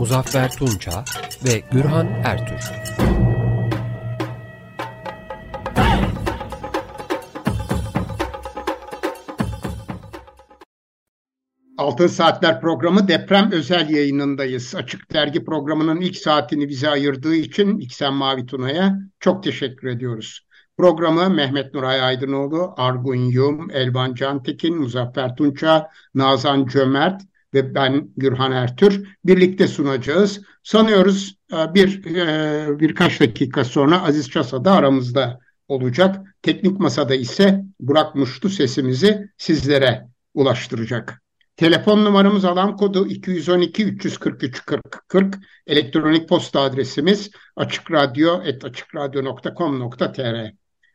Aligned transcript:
Muzaffer 0.00 0.50
Tunça 0.50 1.04
ve 1.44 1.62
Gürhan 1.72 2.06
Ertür. 2.24 2.70
Altın 11.78 12.06
Saatler 12.06 12.60
programı 12.60 13.08
deprem 13.08 13.52
özel 13.52 13.90
yayınındayız. 13.90 14.74
Açık 14.74 15.12
Dergi 15.12 15.44
programının 15.44 16.00
ilk 16.00 16.16
saatini 16.16 16.68
bize 16.68 16.88
ayırdığı 16.88 17.34
için 17.34 17.78
İksen 17.78 18.14
Mavi 18.14 18.46
Tuna'ya 18.46 18.98
çok 19.20 19.42
teşekkür 19.42 19.88
ediyoruz. 19.88 20.46
Programı 20.76 21.30
Mehmet 21.30 21.74
Nuray 21.74 22.02
Aydınoğlu, 22.02 22.74
Argun 22.76 23.14
Yum, 23.14 23.70
Elvan 23.70 24.14
Cantekin, 24.14 24.76
Muzaffer 24.76 25.36
Tunça, 25.36 25.90
Nazan 26.14 26.66
Cömert 26.66 27.29
ve 27.54 27.74
ben 27.74 28.08
Gürhan 28.16 28.52
Ertür 28.52 29.08
birlikte 29.24 29.68
sunacağız. 29.68 30.40
Sanıyoruz 30.62 31.36
e, 31.52 31.74
bir 31.74 32.16
e, 32.16 32.80
birkaç 32.80 33.20
dakika 33.20 33.64
sonra 33.64 34.02
Aziz 34.02 34.30
Çasa 34.30 34.64
da 34.64 34.72
aramızda 34.72 35.40
olacak. 35.68 36.36
Teknik 36.42 36.80
masada 36.80 37.14
ise 37.14 37.64
Burak 37.80 38.14
Muştu 38.14 38.48
sesimizi 38.48 39.28
sizlere 39.36 40.06
ulaştıracak. 40.34 41.22
Telefon 41.56 42.04
numaramız 42.04 42.44
alan 42.44 42.76
kodu 42.76 43.06
212 43.06 43.84
343 43.84 44.66
40 44.66 45.08
40. 45.08 45.38
Elektronik 45.66 46.28
posta 46.28 46.60
adresimiz 46.60 47.30
açıkradyo.com.tr 47.56 50.50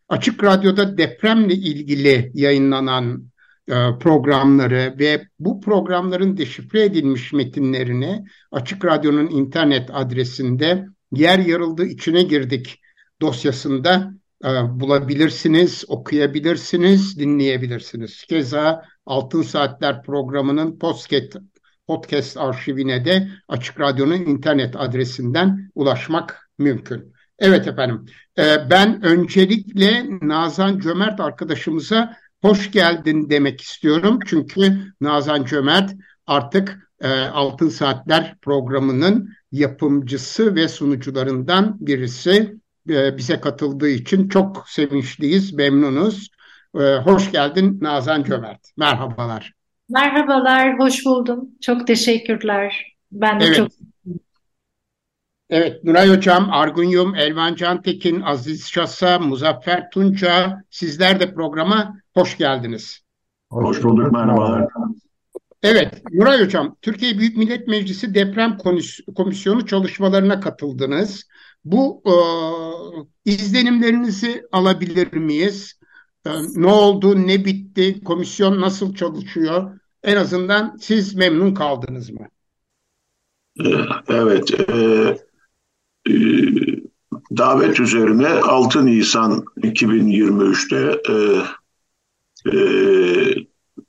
Açık 0.09 0.43
Radyo'da 0.43 0.97
depremle 0.97 1.53
ilgili 1.53 2.31
yayınlanan 2.33 3.23
programları 3.99 4.95
ve 4.99 5.27
bu 5.39 5.61
programların 5.61 6.37
deşifre 6.37 6.83
edilmiş 6.83 7.33
metinlerini 7.33 8.25
Açık 8.51 8.85
Radyo'nun 8.85 9.27
internet 9.27 9.89
adresinde 9.93 10.85
yer 11.11 11.39
yarıldı 11.39 11.85
içine 11.85 12.23
girdik 12.23 12.81
dosyasında 13.21 14.13
e, 14.43 14.47
bulabilirsiniz, 14.79 15.85
okuyabilirsiniz, 15.87 17.19
dinleyebilirsiniz. 17.19 18.25
Keza 18.25 18.83
Altın 19.05 19.41
Saatler 19.41 20.03
programının 20.03 20.79
podcast, 20.79 21.37
podcast 21.87 22.37
arşivine 22.37 23.05
de 23.05 23.27
Açık 23.47 23.79
Radyo'nun 23.79 24.25
internet 24.25 24.75
adresinden 24.75 25.71
ulaşmak 25.75 26.49
mümkün. 26.57 27.13
Evet 27.39 27.67
efendim, 27.67 28.05
e, 28.37 28.69
ben 28.69 29.05
öncelikle 29.05 30.05
Nazan 30.21 30.79
Cömert 30.79 31.19
arkadaşımıza 31.19 32.17
hoş 32.41 32.71
geldin 32.71 33.29
demek 33.29 33.61
istiyorum. 33.61 34.19
Çünkü 34.25 34.93
Nazan 35.01 35.45
Cömert 35.45 35.93
artık 36.27 36.89
e, 37.01 37.09
Altın 37.09 37.69
Saatler 37.69 38.35
programının 38.41 39.29
yapımcısı 39.51 40.55
ve 40.55 40.67
sunucularından 40.67 41.77
birisi. 41.79 42.55
E, 42.89 43.17
bize 43.17 43.39
katıldığı 43.39 43.89
için 43.89 44.29
çok 44.29 44.69
sevinçliyiz, 44.69 45.53
memnunuz. 45.53 46.29
E, 46.75 46.79
hoş 46.79 47.31
geldin 47.31 47.79
Nazan 47.81 48.23
Cömert. 48.23 48.61
Merhabalar. 48.77 49.53
Merhabalar, 49.89 50.79
hoş 50.79 51.05
buldum. 51.05 51.49
Çok 51.61 51.87
teşekkürler. 51.87 52.95
Ben 53.11 53.39
de 53.39 53.45
evet. 53.45 53.55
çok 53.55 53.71
Evet, 55.49 55.83
Nuray 55.83 56.09
Hocam, 56.09 56.49
Argun 56.51 56.83
Yum, 56.83 57.15
Elvan 57.15 57.55
Cantekin, 57.55 58.21
Aziz 58.21 58.67
Şasa, 58.67 59.19
Muzaffer 59.19 59.89
Tunca, 59.89 60.63
sizler 60.69 61.19
de 61.19 61.33
programa 61.33 61.95
hoş 62.13 62.37
geldiniz. 62.37 62.99
Hoş 63.49 63.83
bulduk, 63.83 64.11
merhabalar. 64.11 64.67
Evet, 65.63 66.03
Nuray 66.11 66.43
Hocam, 66.43 66.75
Türkiye 66.81 67.19
Büyük 67.19 67.37
Millet 67.37 67.67
Meclisi 67.67 68.15
Deprem 68.15 68.57
Komisyonu 69.15 69.65
çalışmalarına 69.65 70.39
katıldınız. 70.39 71.27
Bu 71.65 72.03
e, 72.05 72.13
izlenimlerinizi 73.31 74.43
alabilir 74.51 75.13
miyiz? 75.13 75.79
E, 76.25 76.29
ne 76.55 76.67
oldu, 76.67 77.27
ne 77.27 77.45
bitti, 77.45 78.03
komisyon 78.03 78.61
nasıl 78.61 78.95
çalışıyor? 78.95 79.79
En 80.03 80.15
azından 80.15 80.77
siz 80.81 81.15
memnun 81.15 81.53
kaldınız 81.53 82.09
mı? 82.09 82.27
Evet, 84.09 84.69
e, 84.69 85.17
e, 86.09 86.13
davet 87.37 87.79
üzerine 87.79 88.29
6 88.29 88.85
Nisan 88.85 89.45
2023'te 89.57 91.01
e, 91.09 91.15
e, 92.51 92.57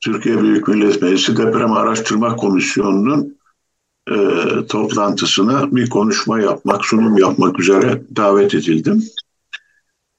Türkiye 0.00 0.42
Büyük 0.42 0.68
Millet 0.68 1.02
Meclisi 1.02 1.36
Deprem 1.36 1.72
Araştırma 1.72 2.36
Komisyonu'nun 2.36 3.36
e, 4.10 4.16
toplantısına 4.68 5.76
bir 5.76 5.88
konuşma 5.88 6.40
yapmak, 6.40 6.84
sunum 6.84 7.18
yapmak 7.18 7.60
üzere 7.60 8.02
davet 8.16 8.54
edildim. 8.54 9.04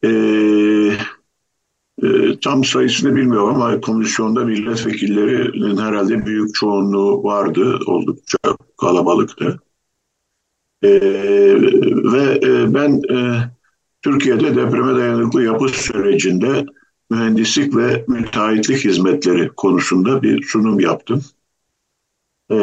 E, 0.03 0.09
e, 2.03 2.39
tam 2.43 2.63
sayısını 2.63 3.15
bilmiyorum 3.15 3.55
ama 3.55 3.81
komisyonda 3.81 4.45
milletvekillerinin 4.45 5.77
herhalde 5.77 6.25
büyük 6.25 6.55
çoğunluğu 6.55 7.23
vardı, 7.23 7.79
oldukça 7.85 8.37
kalabalıktı. 8.77 9.59
E, 10.83 10.89
ve 12.13 12.39
e, 12.43 12.73
ben 12.73 13.01
e, 13.15 13.49
Türkiye'de 14.01 14.55
depreme 14.55 14.95
dayanıklı 14.95 15.43
yapı 15.43 15.69
sürecinde 15.69 16.65
mühendislik 17.09 17.75
ve 17.75 18.05
müteahhitlik 18.07 18.85
hizmetleri 18.85 19.49
konusunda 19.49 20.21
bir 20.21 20.43
sunum 20.43 20.79
yaptım. 20.79 21.21
E, 22.51 22.55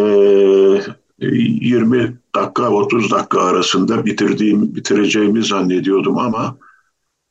20 1.18 2.16
dakika 2.34 2.70
30 2.70 3.10
dakika 3.10 3.40
arasında 3.40 4.06
bitirdiğim 4.06 4.74
bitireceğimi 4.74 5.44
zannediyordum 5.44 6.18
ama 6.18 6.56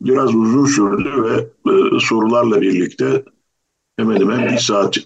biraz 0.01 0.35
uzun 0.35 0.65
sürdü 0.65 1.23
ve 1.23 1.35
e, 1.71 1.99
sorularla 1.99 2.61
birlikte 2.61 3.23
hemen 3.97 4.19
hemen 4.19 4.51
bir 4.51 4.57
saat 4.57 4.97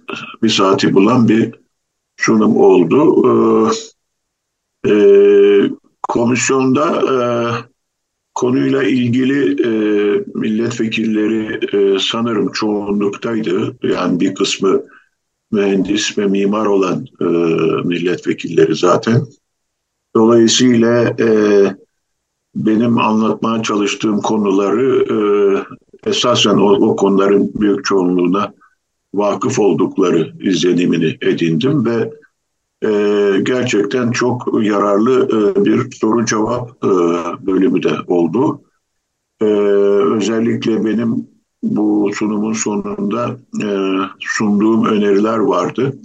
bir 0.43 0.49
saati 0.49 0.93
bulan 0.93 1.27
bir 1.29 1.55
sunum 2.17 2.57
oldu. 2.57 3.71
E, 4.85 4.89
e, 4.89 4.93
komisyonda 6.17 6.85
e, 7.13 7.17
konuyla 8.33 8.83
ilgili 8.83 9.61
e, 9.61 9.69
milletvekilleri 10.35 11.59
e, 11.73 11.99
sanırım 11.99 12.51
çoğunluktaydı. 12.51 13.77
Yani 13.83 14.19
bir 14.19 14.35
kısmı 14.35 14.81
mühendis 15.51 16.17
ve 16.17 16.27
mimar 16.27 16.65
olan 16.65 17.05
e, 17.21 17.25
milletvekilleri 17.87 18.75
zaten. 18.75 19.25
Dolayısıyla 20.15 21.15
e, 21.19 21.27
benim 22.55 22.97
anlatmaya 22.97 23.63
çalıştığım 23.63 24.21
konuları 24.21 25.05
e, 25.13 25.17
esasen 26.09 26.57
o, 26.57 26.71
o 26.71 26.95
konuların 26.95 27.51
büyük 27.55 27.85
çoğunluğuna 27.85 28.53
vakıf 29.13 29.59
oldukları 29.59 30.33
izlenimini 30.39 31.17
edindim 31.21 31.85
ve 31.85 32.11
e, 32.83 32.89
gerçekten 33.43 34.11
çok 34.11 34.63
yararlı 34.63 35.25
e, 35.25 35.65
bir 35.65 35.91
soru 35.91 36.25
cevap 36.25 36.69
e, 36.69 36.89
bölümü 37.47 37.83
de 37.83 37.93
oldu. 38.07 38.61
E, 39.41 39.45
özellikle 40.15 40.85
benim 40.85 41.27
bu 41.63 42.11
sunumun 42.15 42.53
sonunda 42.53 43.37
e, 43.63 43.67
sunduğum 44.19 44.85
öneriler 44.85 45.37
vardı. 45.37 45.95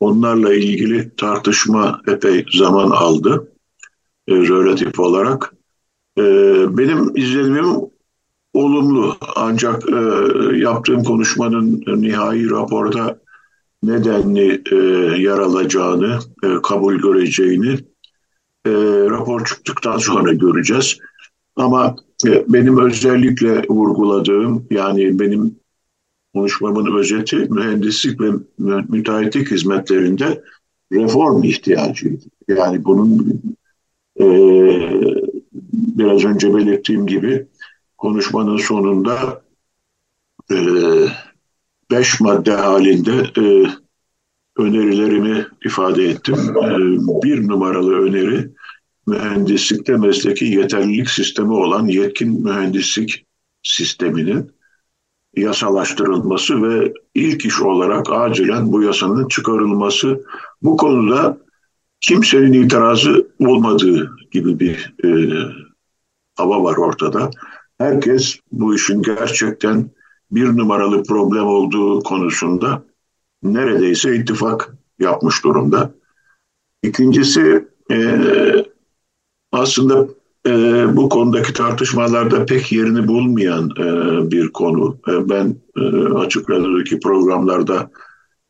Onlarla 0.00 0.54
ilgili 0.54 1.16
tartışma 1.16 2.00
epey 2.08 2.44
zaman 2.54 2.90
aldı 2.90 3.52
e, 4.28 4.34
relatif 4.34 5.00
olarak. 5.00 5.54
E, 6.18 6.22
benim 6.78 7.16
izlenimim 7.16 7.76
olumlu 8.54 9.16
ancak 9.36 9.82
e, 9.88 9.96
yaptığım 10.56 11.04
konuşmanın 11.04 11.84
nihai 11.86 12.50
raporda 12.50 13.21
nedenli 13.82 14.62
e, 14.72 14.76
yer 15.22 15.38
alacağını, 15.38 16.18
e, 16.44 16.48
kabul 16.62 16.94
göreceğini 16.94 17.72
e, 18.66 18.70
rapor 19.10 19.44
çıktıktan 19.44 19.98
sonra 19.98 20.32
göreceğiz. 20.32 20.98
Ama 21.56 21.96
e, 22.26 22.44
benim 22.48 22.78
özellikle 22.86 23.62
vurguladığım 23.68 24.66
yani 24.70 25.20
benim 25.20 25.56
konuşmamın 26.34 26.98
özeti 26.98 27.36
mühendislik 27.36 28.20
ve 28.20 28.30
müteahhitlik 28.88 29.50
hizmetlerinde 29.50 30.42
reform 30.92 31.42
ihtiyacıydı. 31.42 32.24
Yani 32.48 32.84
bunun 32.84 33.42
e, 34.20 34.26
biraz 35.72 36.24
önce 36.24 36.54
belirttiğim 36.54 37.06
gibi 37.06 37.46
konuşmanın 37.98 38.56
sonunda 38.56 39.42
e, 40.50 40.56
beş 41.92 42.20
madde 42.20 42.52
halinde 42.52 43.26
e, 43.36 43.66
önerilerimi 44.56 45.46
ifade 45.64 46.04
ettim. 46.04 46.34
E, 46.34 46.76
bir 47.22 47.48
numaralı 47.48 47.92
öneri 47.92 48.48
mühendislikte 49.06 49.96
mesleki 49.96 50.44
yeterlilik 50.44 51.10
sistemi 51.10 51.52
olan 51.52 51.86
yetkin 51.86 52.44
mühendislik 52.44 53.26
sisteminin 53.62 54.52
yasalaştırılması 55.36 56.62
ve 56.62 56.92
ilk 57.14 57.44
iş 57.44 57.60
olarak 57.60 58.06
acilen 58.10 58.72
bu 58.72 58.82
yasanın 58.82 59.28
çıkarılması. 59.28 60.24
Bu 60.62 60.76
konuda 60.76 61.38
kimsenin 62.00 62.52
itirazı 62.52 63.28
olmadığı 63.38 64.16
gibi 64.30 64.60
bir 64.60 64.94
e, 65.04 65.08
hava 66.34 66.62
var 66.64 66.76
ortada. 66.76 67.30
Herkes 67.78 68.36
bu 68.52 68.74
işin 68.74 69.02
gerçekten 69.02 69.90
bir 70.32 70.46
numaralı 70.56 71.02
problem 71.02 71.44
olduğu 71.44 72.02
konusunda 72.02 72.84
neredeyse 73.42 74.16
ittifak 74.16 74.76
yapmış 74.98 75.44
durumda. 75.44 75.94
İkincisi 76.82 77.68
e, 77.90 78.16
aslında 79.52 80.08
e, 80.46 80.52
bu 80.96 81.08
konudaki 81.08 81.52
tartışmalarda 81.52 82.46
pek 82.46 82.72
yerini 82.72 83.08
bulmayan 83.08 83.70
e, 83.70 83.84
bir 84.30 84.48
konu. 84.48 84.98
E, 85.08 85.28
ben 85.28 85.56
e, 85.76 85.80
açık 86.14 86.50
radyodaki 86.50 87.00
programlarda 87.00 87.90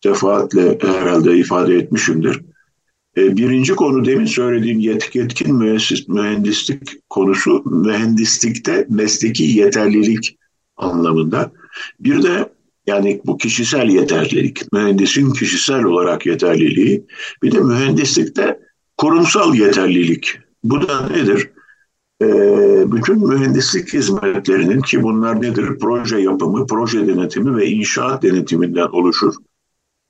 defaatle 0.04 0.78
herhalde 0.82 1.36
ifade 1.36 1.74
etmişimdir. 1.74 2.40
E, 3.16 3.36
birinci 3.36 3.74
konu 3.74 4.04
demin 4.04 4.26
söylediğim 4.26 4.78
yetki 4.78 5.18
yetkin 5.18 5.56
mühendis, 5.56 6.08
mühendislik 6.08 7.08
konusu 7.10 7.62
mühendislikte 7.64 8.86
mesleki 8.90 9.44
yeterlilik 9.44 10.38
anlamında. 10.76 11.52
Bir 12.00 12.22
de 12.22 12.52
yani 12.86 13.20
bu 13.26 13.38
kişisel 13.38 13.88
yeterlilik, 13.88 14.72
mühendisin 14.72 15.32
kişisel 15.32 15.84
olarak 15.84 16.26
yeterliliği, 16.26 17.06
bir 17.42 17.52
de 17.52 17.60
mühendislikte 17.60 18.58
kurumsal 18.96 19.54
yeterlilik. 19.54 20.38
Bu 20.64 20.88
da 20.88 21.08
nedir? 21.08 21.50
Ee, 22.22 22.92
bütün 22.92 23.28
mühendislik 23.28 23.92
hizmetlerinin 23.92 24.80
ki 24.80 25.02
bunlar 25.02 25.42
nedir? 25.42 25.78
Proje 25.80 26.18
yapımı, 26.18 26.66
proje 26.66 27.06
denetimi 27.06 27.56
ve 27.56 27.66
inşaat 27.66 28.22
denetiminden 28.22 28.88
oluşur. 28.88 29.34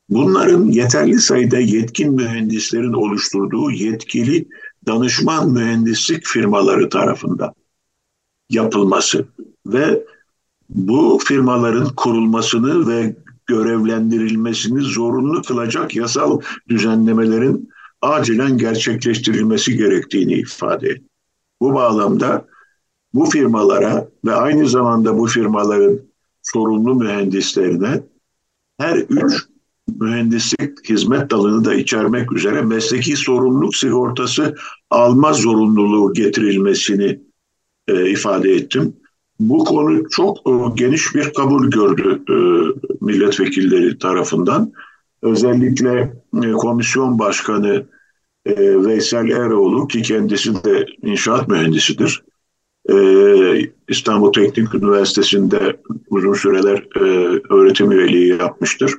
Bunların 0.09 0.65
yeterli 0.67 1.21
sayıda 1.21 1.59
yetkin 1.59 2.15
mühendislerin 2.15 2.93
oluşturduğu 2.93 3.71
yetkili 3.71 4.49
danışman 4.87 5.53
mühendislik 5.53 6.27
firmaları 6.27 6.89
tarafından 6.89 7.53
yapılması 8.51 9.27
ve 9.67 10.05
bu 10.75 11.19
firmaların 11.25 11.89
kurulmasını 11.97 12.89
ve 12.89 13.17
görevlendirilmesini 13.47 14.81
zorunlu 14.81 15.43
kılacak 15.43 15.97
yasal 15.97 16.41
düzenlemelerin 16.69 17.71
acilen 18.03 18.59
gerçekleştirilmesi 18.59 19.77
gerektiğini 19.77 20.33
ifade. 20.33 21.01
Bu 21.61 21.75
bağlamda 21.75 22.47
bu 23.15 23.25
firmalara 23.25 24.09
ve 24.25 24.35
aynı 24.35 24.69
zamanda 24.69 25.19
bu 25.19 25.27
firmaların 25.27 25.99
sorumlu 26.43 26.95
mühendislerine 26.95 28.03
her 28.79 28.97
üç 28.97 29.47
mühendislik 30.01 30.89
hizmet 30.89 31.31
dalını 31.31 31.65
da 31.65 31.75
içermek 31.75 32.33
üzere 32.33 32.63
mesleki 32.63 33.17
sorumluluk 33.17 33.77
sigortası 33.77 34.55
alma 34.91 35.33
zorunluluğu 35.33 36.13
getirilmesini 36.13 37.21
e, 37.89 38.11
ifade 38.11 38.51
ettim. 38.53 38.97
Bu 39.41 39.65
konu 39.65 40.09
çok 40.11 40.39
e, 40.39 40.51
geniş 40.75 41.15
bir 41.15 41.33
kabul 41.33 41.71
gördü 41.71 42.23
e, 42.29 42.37
milletvekilleri 43.01 43.99
tarafından. 43.99 44.73
Özellikle 45.23 46.15
e, 46.45 46.53
komisyon 46.53 47.19
başkanı 47.19 47.87
Veysel 48.87 49.31
Eroğlu 49.31 49.89
ki 49.89 50.03
kendisi 50.03 50.65
de 50.65 50.87
inşaat 51.03 51.49
mühendisidir. 51.49 52.23
İstanbul 53.89 54.33
Teknik 54.33 54.75
Üniversitesi'nde 54.75 55.77
uzun 56.11 56.33
süreler 56.33 57.01
öğretim 57.51 57.93
üyeliği 57.93 58.29
yapmıştır. 58.29 58.95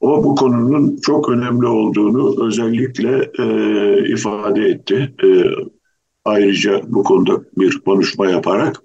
O 0.00 0.24
bu 0.24 0.34
konunun 0.34 0.96
çok 0.96 1.28
önemli 1.28 1.66
olduğunu 1.66 2.46
özellikle 2.46 3.32
ifade 4.12 4.62
etti. 4.62 5.14
Ayrıca 6.24 6.80
bu 6.86 7.04
konuda 7.04 7.42
bir 7.56 7.78
konuşma 7.78 8.30
yaparak. 8.30 8.82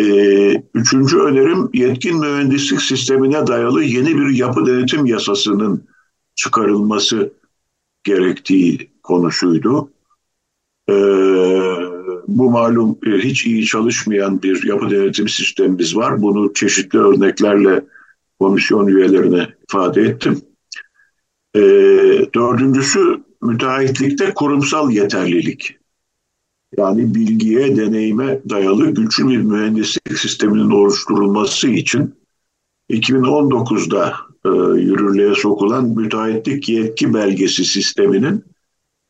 E, 0.00 0.04
üçüncü 0.74 1.18
önerim 1.18 1.70
yetkin 1.72 2.18
mühendislik 2.18 2.80
sistemine 2.80 3.46
dayalı 3.46 3.84
yeni 3.84 4.16
bir 4.16 4.34
yapı 4.34 4.66
denetim 4.66 5.06
yasasının 5.06 5.84
çıkarılması 6.34 7.32
gerektiği 8.04 8.90
konusuydu. 9.02 9.90
E, 10.88 10.94
bu 12.28 12.50
malum 12.50 12.98
e, 13.06 13.10
hiç 13.10 13.46
iyi 13.46 13.66
çalışmayan 13.66 14.42
bir 14.42 14.64
yapı 14.64 14.90
denetim 14.90 15.28
sistemimiz 15.28 15.96
var. 15.96 16.22
Bunu 16.22 16.54
çeşitli 16.54 16.98
örneklerle 16.98 17.84
komisyon 18.40 18.86
üyelerine 18.86 19.48
ifade 19.68 20.02
ettim. 20.02 20.40
E, 21.54 21.60
dördüncüsü 22.34 23.20
müteahhitlikte 23.42 24.34
kurumsal 24.34 24.90
yeterlilik. 24.90 25.77
Yani 26.76 27.14
bilgiye, 27.14 27.76
deneyime 27.76 28.40
dayalı 28.50 28.90
güçlü 28.90 29.28
bir 29.28 29.38
mühendislik 29.38 30.18
sisteminin 30.18 30.70
oluşturulması 30.70 31.68
için 31.68 32.14
2019'da 32.90 34.14
e, 34.44 34.80
yürürlüğe 34.80 35.34
sokulan 35.34 35.84
müteahhitlik 35.84 36.68
yetki 36.68 37.14
belgesi 37.14 37.64
sisteminin 37.64 38.44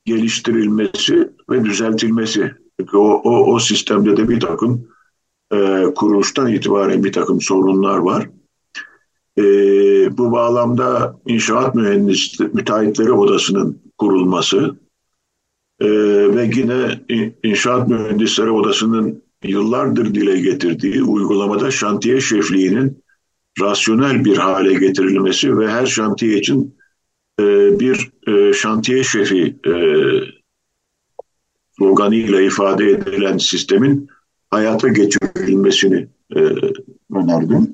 geliştirilmesi 0.05 1.31
ve 1.51 1.65
düzeltilmesi. 1.65 2.53
Çünkü 2.81 2.97
o, 2.97 3.23
o, 3.25 3.55
o 3.55 3.59
sistemde 3.59 4.17
de 4.17 4.29
bir 4.29 4.41
takım 4.41 4.89
e, 5.53 5.85
kuruluştan 5.97 6.53
itibaren 6.53 7.05
bir 7.05 7.13
takım 7.13 7.41
sorunlar 7.41 7.99
var. 7.99 8.31
E, 9.39 9.43
bu 10.19 10.33
bağlamda 10.33 11.21
inşaat 11.27 11.75
mühendisleri, 11.75 12.51
müteahhitleri 12.53 13.13
odasının 13.13 13.83
kurulması 13.99 14.77
e, 15.81 15.89
ve 16.37 16.51
yine 16.55 17.01
inşaat 17.43 17.89
mühendisleri 17.89 18.51
odasının 18.51 19.23
yıllardır 19.45 20.15
dile 20.15 20.41
getirdiği 20.41 21.03
uygulamada 21.03 21.71
şantiye 21.71 22.21
şefliğinin 22.21 23.03
rasyonel 23.61 24.25
bir 24.25 24.37
hale 24.37 24.75
getirilmesi 24.75 25.59
ve 25.59 25.69
her 25.69 25.87
şantiye 25.87 26.39
için 26.39 26.75
e, 27.41 27.45
bir 27.81 28.11
e, 28.27 28.53
şantiye 28.53 29.05
şefi 29.05 29.57
e, 29.67 29.73
sloganıyla 31.79 32.41
ifade 32.41 32.91
edilen 32.91 33.39
sistemin 33.39 34.09
hayata 34.51 34.89
geçirilmesini 34.89 36.09
e, 36.37 36.41
önerdim. 37.15 37.73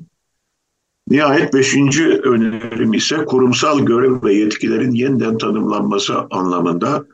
Nihayet 1.08 1.54
beşinci 1.54 2.08
önerim 2.08 2.92
ise 2.92 3.24
kurumsal 3.24 3.80
görev 3.80 4.22
ve 4.22 4.34
yetkilerin 4.34 4.90
yeniden 4.90 5.38
tanımlanması 5.38 6.14
anlamında 6.30 7.06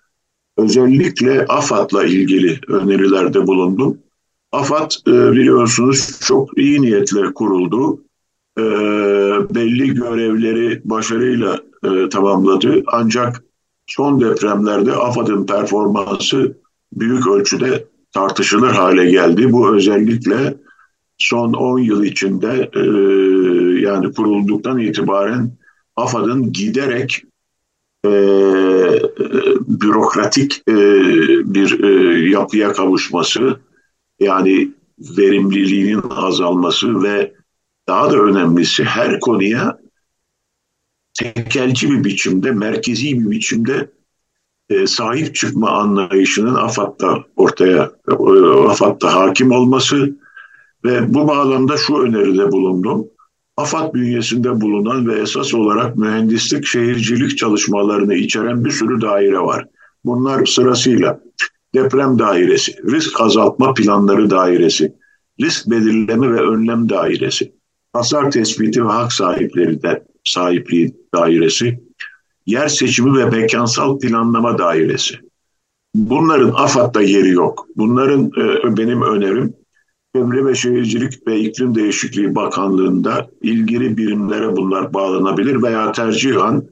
özellikle 0.63 1.47
AFAD'la 1.47 2.05
ilgili 2.05 2.61
önerilerde 2.69 3.47
bulundum. 3.47 3.99
AFAD 4.53 4.91
e, 5.07 5.33
biliyorsunuz 5.33 6.21
çok 6.21 6.59
iyi 6.59 6.83
niyetle 6.83 7.35
kuruldu. 7.35 8.01
E, 8.59 8.63
belli 9.55 9.95
görevleri 9.95 10.81
başarıyla 10.85 11.61
e, 11.85 12.09
tamamladı. 12.09 12.83
Ancak 12.87 13.45
son 13.87 14.21
depremlerde 14.21 14.93
AFAD'ın 14.93 15.47
performansı 15.47 16.57
büyük 16.93 17.27
ölçüde 17.27 17.85
tartışılır 18.13 18.71
hale 18.71 19.11
geldi. 19.11 19.53
Bu 19.53 19.77
özellikle 19.77 20.55
son 21.19 21.53
10 21.53 21.79
yıl 21.79 22.05
içinde 22.05 22.71
yani 23.81 24.13
kurulduktan 24.13 24.79
itibaren 24.79 25.51
AFAD'ın 25.97 26.53
giderek 26.53 27.23
e, 28.05 28.11
bürokratik 29.61 30.63
e, 30.69 30.75
bir 31.55 31.85
e, 31.85 32.29
yapıya 32.29 32.73
kavuşması 32.73 33.61
yani 34.21 34.71
verimliliğinin 34.99 36.03
azalması 36.11 37.03
ve 37.03 37.33
daha 37.89 38.13
da 38.13 38.17
önemlisi 38.17 38.85
her 38.85 39.21
konuya 39.21 39.79
tekelci 41.15 41.91
bir 41.91 42.05
biçimde, 42.05 42.51
merkezi 42.51 43.21
bir 43.21 43.31
biçimde 43.31 43.91
e, 44.71 44.87
sahip 44.87 45.35
çıkma 45.35 45.71
anlayışının 45.71 46.55
AFAD'da 46.55 47.25
ortaya, 47.37 47.93
e, 48.09 48.15
AFAD'da 48.69 49.15
hakim 49.15 49.53
olması 49.53 50.17
ve 50.85 51.15
bu 51.15 51.29
bağlamda 51.29 51.77
şu 51.77 51.99
öneride 51.99 52.53
bulundum. 52.53 53.07
AFAD 53.57 53.95
bünyesinde 53.95 54.61
bulunan 54.61 55.09
ve 55.09 55.21
esas 55.21 55.55
olarak 55.55 55.97
mühendislik, 55.97 56.67
şehircilik 56.67 57.39
çalışmalarını 57.39 58.15
içeren 58.15 58.65
bir 58.65 58.71
sürü 58.71 59.01
daire 59.01 59.39
var. 59.41 59.67
Bunlar 60.05 60.47
sırasıyla 60.47 61.21
deprem 61.75 62.19
dairesi, 62.19 62.73
risk 62.91 63.21
azaltma 63.21 63.75
planları 63.75 64.31
dairesi, 64.31 64.95
risk 65.41 65.71
belirleme 65.71 66.31
ve 66.31 66.41
önlem 66.41 66.89
dairesi, 66.89 67.53
hasar 67.93 68.31
tespiti 68.31 68.85
ve 68.85 68.89
hak 68.89 69.13
sahipleri 69.13 69.83
de 69.83 70.05
sahipliği 70.25 70.97
dairesi, 71.15 71.81
yer 72.47 72.69
seçimi 72.69 73.19
ve 73.19 73.25
mekansal 73.25 73.99
planlama 73.99 74.59
dairesi. 74.59 75.15
Bunların 75.95 76.51
AFAD'da 76.51 77.03
yeri 77.03 77.31
yok. 77.31 77.67
Bunların 77.77 78.27
e, 78.27 78.77
benim 78.77 79.03
önerim 79.03 79.55
Çevre 80.15 80.45
ve 80.45 80.55
Şehircilik 80.55 81.27
ve 81.27 81.41
İklim 81.41 81.75
Değişikliği 81.75 82.35
Bakanlığı'nda 82.35 83.31
ilgili 83.43 83.97
birimlere 83.97 84.57
bunlar 84.57 84.95
bağlanabilir 84.95 85.63
veya 85.63 85.93
tercihan 85.93 86.65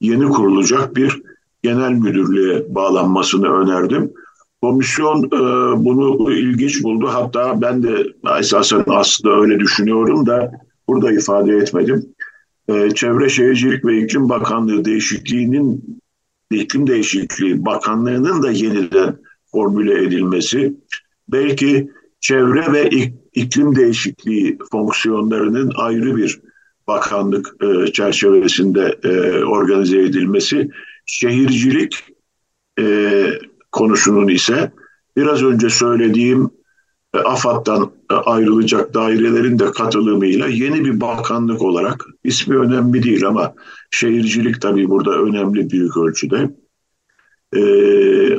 yeni 0.00 0.28
kurulacak 0.28 0.96
bir 0.96 1.22
genel 1.62 1.92
müdürlüğe 1.92 2.74
bağlanmasını 2.74 3.48
önerdim. 3.52 4.12
Komisyon 4.60 5.24
e, 5.24 5.30
bunu 5.84 6.32
ilginç 6.32 6.82
buldu. 6.82 7.08
Hatta 7.12 7.60
ben 7.60 7.82
de 7.82 8.06
esasen 8.38 8.84
aslında 8.86 9.40
öyle 9.40 9.60
düşünüyorum 9.60 10.26
da 10.26 10.52
burada 10.88 11.12
ifade 11.12 11.56
etmedim. 11.56 12.06
E, 12.68 12.90
Çevre 12.90 13.28
Şehircilik 13.28 13.84
ve 13.84 13.98
İklim 13.98 14.28
Bakanlığı 14.28 14.84
değişikliğinin 14.84 16.00
İklim 16.50 16.86
Değişikliği 16.86 17.64
Bakanlığı'nın 17.64 18.42
da 18.42 18.50
yeniden 18.50 19.16
formüle 19.52 20.04
edilmesi 20.04 20.74
belki 21.28 21.90
çevre 22.22 22.72
ve 22.72 22.90
iklim 23.34 23.76
değişikliği 23.76 24.58
fonksiyonlarının 24.70 25.72
ayrı 25.76 26.16
bir 26.16 26.40
bakanlık 26.86 27.56
e, 27.62 27.92
çerçevesinde 27.92 28.98
e, 29.04 29.44
organize 29.44 29.98
edilmesi, 29.98 30.70
şehircilik 31.06 32.04
e, 32.78 33.26
konusunun 33.72 34.28
ise 34.28 34.72
biraz 35.16 35.42
önce 35.42 35.70
söylediğim 35.70 36.50
e, 37.14 37.18
AFAD'dan 37.18 37.90
ayrılacak 38.08 38.94
dairelerin 38.94 39.58
de 39.58 39.70
katılımıyla 39.70 40.48
yeni 40.48 40.84
bir 40.84 41.00
bakanlık 41.00 41.62
olarak 41.62 42.06
ismi 42.24 42.56
önemli 42.56 43.02
değil 43.02 43.26
ama 43.26 43.54
şehircilik 43.90 44.60
tabii 44.60 44.88
burada 44.88 45.10
önemli 45.22 45.70
büyük 45.70 45.96
ölçüde. 45.96 46.50
E, 47.56 47.60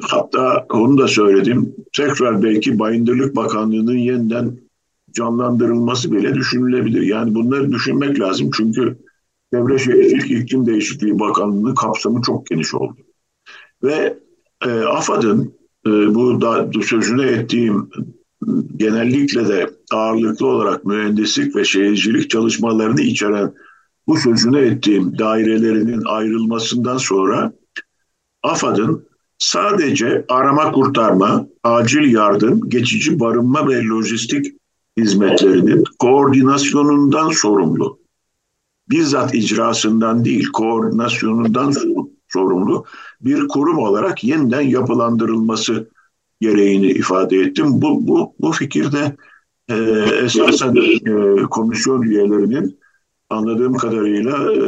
hatta 0.01 0.65
onu 0.70 0.98
da 0.98 1.08
söyledim. 1.08 1.75
Tekrar 1.93 2.43
belki 2.43 2.79
Bayındırlık 2.79 3.36
Bakanlığı'nın 3.36 3.98
yeniden 3.98 4.58
canlandırılması 5.12 6.12
bile 6.12 6.34
düşünülebilir. 6.34 7.01
Yani 7.01 7.36
bunları 7.36 7.72
düşünmek 7.72 8.20
lazım 8.20 8.50
çünkü 8.58 8.98
Çevre 9.53 9.77
Şehircilik 9.77 10.32
İklim 10.32 10.65
Değişikliği 10.65 11.20
Bakanlığı'nın 11.20 11.75
kapsamı 11.75 12.22
çok 12.22 12.48
geniş 12.48 12.74
oldu. 12.74 12.98
Ve 13.84 14.17
e, 14.65 14.70
AFAD'ın 14.70 15.53
e, 15.88 15.89
bu 15.89 16.41
da 16.41 16.70
sözünü 16.82 17.25
ettiğim 17.25 17.89
genellikle 18.77 19.48
de 19.48 19.70
ağırlıklı 19.91 20.48
olarak 20.48 20.86
mühendislik 20.86 21.55
ve 21.55 21.65
şehircilik 21.65 22.29
çalışmalarını 22.29 23.01
içeren 23.01 23.53
bu 24.08 24.17
sözünü 24.17 24.60
ettiğim 24.60 25.17
dairelerinin 25.17 26.01
ayrılmasından 26.05 26.98
sonra 26.98 27.53
AFAD'ın 28.44 29.06
sadece 29.38 30.26
arama 30.30 30.72
kurtarma, 30.72 31.48
acil 31.64 32.14
yardım, 32.14 32.70
geçici 32.70 33.20
barınma 33.20 33.68
ve 33.70 33.84
lojistik 33.84 34.46
hizmetlerinin 34.98 35.84
koordinasyonundan 36.00 37.30
sorumlu. 37.30 38.00
Bizzat 38.90 39.36
icrasından 39.36 40.26
değil, 40.26 40.48
koordinasyonundan 40.54 41.74
sorumlu 42.28 42.86
bir 43.22 43.48
kurum 43.48 43.78
olarak 43.78 44.24
yeniden 44.24 44.62
yapılandırılması 44.62 45.90
gereğini 46.42 46.88
ifade 46.88 47.38
ettim. 47.38 47.82
Bu, 47.82 48.08
bu, 48.08 48.34
bu 48.40 48.52
fikirde 48.52 49.16
e, 49.70 49.76
esasen 50.24 50.76
e, 50.76 51.42
komisyon 51.44 52.02
üyelerinin 52.02 52.80
anladığım 53.30 53.74
kadarıyla 53.74 54.54
e, 54.54 54.64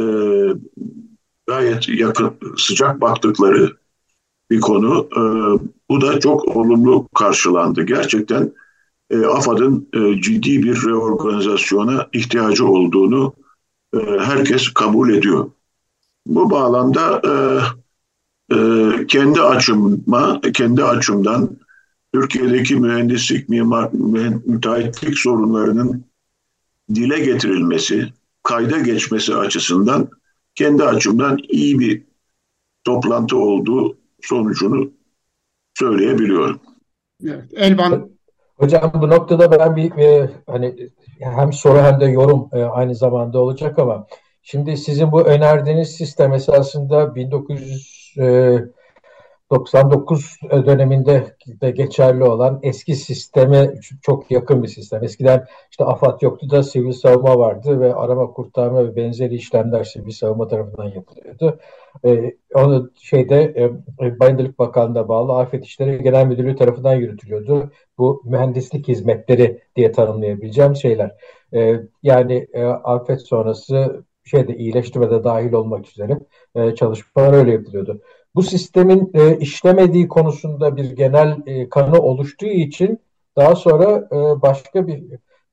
gayet 1.46 1.88
yakın, 1.88 2.32
sıcak 2.56 3.00
baktıkları 3.00 3.72
bir 4.50 4.60
konu. 4.60 5.08
E, 5.16 5.20
bu 5.90 6.00
da 6.00 6.20
çok 6.20 6.56
olumlu 6.56 7.08
karşılandı. 7.14 7.82
Gerçekten 7.82 8.52
e, 9.10 9.26
AFAD'ın 9.26 9.88
e, 9.92 10.20
ciddi 10.20 10.62
bir 10.62 10.82
reorganizasyona 10.86 12.08
ihtiyacı 12.12 12.66
olduğunu 12.66 13.34
e, 13.94 13.98
herkes 14.18 14.74
kabul 14.74 15.10
ediyor. 15.10 15.50
Bu 16.26 16.50
bağlamda 16.50 17.22
e, 17.24 17.32
e, 18.56 19.06
kendi 19.06 19.40
açıma, 19.40 20.40
kendi 20.54 20.84
açımdan 20.84 21.50
Türkiye'deki 22.14 22.76
mühendislik, 22.76 23.48
mimar, 23.48 23.90
müteahhitlik 24.46 25.18
sorunlarının 25.18 26.04
dile 26.94 27.18
getirilmesi, 27.18 28.12
kayda 28.42 28.78
geçmesi 28.78 29.34
açısından 29.34 30.08
kendi 30.56 30.84
açımdan 30.84 31.38
iyi 31.48 31.78
bir 31.78 32.02
toplantı 32.84 33.36
olduğu 33.36 33.98
sonucunu 34.22 34.90
söyleyebiliyorum. 35.74 36.60
Evet, 37.24 37.44
Elvan. 37.54 38.10
Hocam 38.56 38.92
bu 38.94 39.08
noktada 39.08 39.58
ben 39.58 39.76
bir 39.76 39.92
e, 39.92 40.30
hani 40.46 40.90
hem 41.18 41.52
soru 41.52 41.78
hem 41.78 42.00
de 42.00 42.04
yorum 42.04 42.48
e, 42.52 42.62
aynı 42.62 42.94
zamanda 42.94 43.38
olacak 43.38 43.78
ama 43.78 44.06
şimdi 44.42 44.76
sizin 44.76 45.12
bu 45.12 45.22
önerdiğiniz 45.22 45.96
sistem 45.96 46.32
esasında 46.32 47.14
1900 47.14 48.14
e, 48.18 48.56
99 49.50 50.38
döneminde 50.50 51.36
de 51.46 51.70
geçerli 51.70 52.24
olan 52.24 52.60
eski 52.62 52.94
sisteme 52.94 53.74
çok 54.02 54.30
yakın 54.30 54.62
bir 54.62 54.68
sistem. 54.68 55.04
Eskiden 55.04 55.46
işte 55.70 55.84
AFAD 55.84 56.22
yoktu 56.22 56.50
da 56.50 56.62
sivil 56.62 56.92
savunma 56.92 57.38
vardı 57.38 57.80
ve 57.80 57.94
arama 57.94 58.26
kurtarma 58.26 58.84
ve 58.84 58.96
benzeri 58.96 59.34
işlemler 59.34 59.84
sivil 59.84 60.10
savunma 60.10 60.48
tarafından 60.48 60.88
yapılıyordu. 60.88 61.58
Ee, 62.04 62.34
onu 62.54 62.90
şeyde 62.96 63.70
e, 64.00 64.20
Bayındırlık 64.20 64.58
Bakanlığı'na 64.58 65.08
bağlı 65.08 65.32
Afet 65.38 65.64
İşleri 65.64 66.02
Genel 66.02 66.26
Müdürlüğü 66.26 66.56
tarafından 66.56 66.94
yürütülüyordu. 66.94 67.70
Bu 67.98 68.22
mühendislik 68.24 68.88
hizmetleri 68.88 69.60
diye 69.76 69.92
tanımlayabileceğim 69.92 70.76
şeyler. 70.76 71.16
Ee, 71.54 71.80
yani 72.02 72.46
e, 72.52 72.64
afet 72.64 73.22
sonrası 73.22 74.04
şeyde 74.24 74.56
iyileştirmede 74.56 75.24
dahil 75.24 75.52
olmak 75.52 75.88
üzere 75.88 76.18
e, 76.54 76.74
çalışmalar 76.74 77.32
öyle 77.32 77.52
yapılıyordu 77.52 78.00
bu 78.36 78.42
sistemin 78.42 79.10
e, 79.14 79.36
işlemediği 79.38 80.08
konusunda 80.08 80.76
bir 80.76 80.90
genel 80.96 81.36
e, 81.46 81.68
kanı 81.68 82.00
oluştuğu 82.00 82.46
için 82.46 83.00
daha 83.36 83.54
sonra 83.54 84.08
e, 84.12 84.42
başka 84.42 84.86
bir 84.86 85.04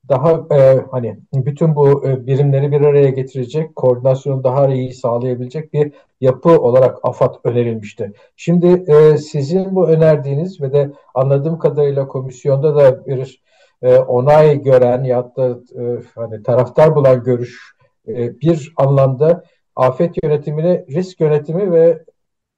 daha 0.08 0.30
e, 0.32 0.84
hani 0.90 1.18
bütün 1.34 1.76
bu 1.76 2.06
e, 2.08 2.26
birimleri 2.26 2.72
bir 2.72 2.80
araya 2.80 3.10
getirecek, 3.10 3.76
koordinasyonu 3.76 4.44
daha 4.44 4.68
iyi 4.68 4.94
sağlayabilecek 4.94 5.72
bir 5.72 5.92
yapı 6.20 6.60
olarak 6.60 6.98
AFAD 7.02 7.34
önerilmişti. 7.44 8.12
Şimdi 8.36 8.84
e, 8.92 9.18
sizin 9.18 9.74
bu 9.74 9.88
önerdiğiniz 9.88 10.60
ve 10.60 10.72
de 10.72 10.90
anladığım 11.14 11.58
kadarıyla 11.58 12.08
komisyonda 12.08 12.76
da 12.76 13.06
bir 13.06 13.42
e, 13.82 13.96
onay 13.96 14.62
gören 14.62 15.04
ya 15.04 15.32
da 15.36 15.58
e, 15.80 15.82
hani 16.14 16.42
taraftar 16.42 16.96
bulan 16.96 17.24
görüş 17.24 17.74
e, 18.08 18.40
bir 18.40 18.72
anlamda 18.76 19.44
afet 19.76 20.14
yönetimini, 20.24 20.84
risk 20.90 21.20
yönetimi 21.20 21.72
ve 21.72 22.04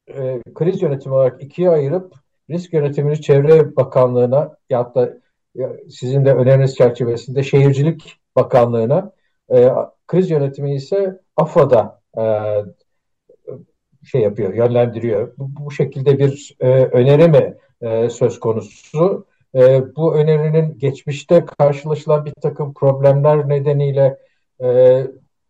e, 0.09 0.43
kriz 0.55 0.83
yönetimi 0.83 1.15
olarak 1.15 1.43
ikiye 1.43 1.71
ayırıp 1.71 2.15
risk 2.51 2.73
yönetimini 2.73 3.21
Çevre 3.21 3.77
Bakanlığı'na 3.77 4.57
ya 4.71 4.95
da 4.95 5.19
sizin 5.91 6.25
de 6.25 6.35
öneriniz 6.35 6.75
çerçevesinde 6.77 7.43
Şehircilik 7.43 8.19
Bakanlığı'na 8.37 9.13
e, 9.55 9.73
kriz 10.07 10.31
yönetimi 10.31 10.75
ise 10.75 11.21
AFAD'a 11.37 12.01
e, 12.19 12.25
şey 14.05 14.21
yapıyor, 14.21 14.55
yönlendiriyor. 14.55 15.33
Bu, 15.39 15.65
bu 15.65 15.71
şekilde 15.71 16.19
bir 16.19 16.57
e, 16.61 16.69
öneri 16.69 17.29
mi 17.29 17.55
e, 17.81 18.11
söz 18.11 18.41
konusu? 18.41 19.27
E, 19.55 19.97
bu 19.97 20.15
önerinin 20.15 20.79
geçmişte 20.79 21.45
karşılaşılan 21.59 22.25
bir 22.25 22.33
takım 22.43 22.75
problemler 22.75 23.49
nedeniyle 23.49 24.19
e, 24.61 24.67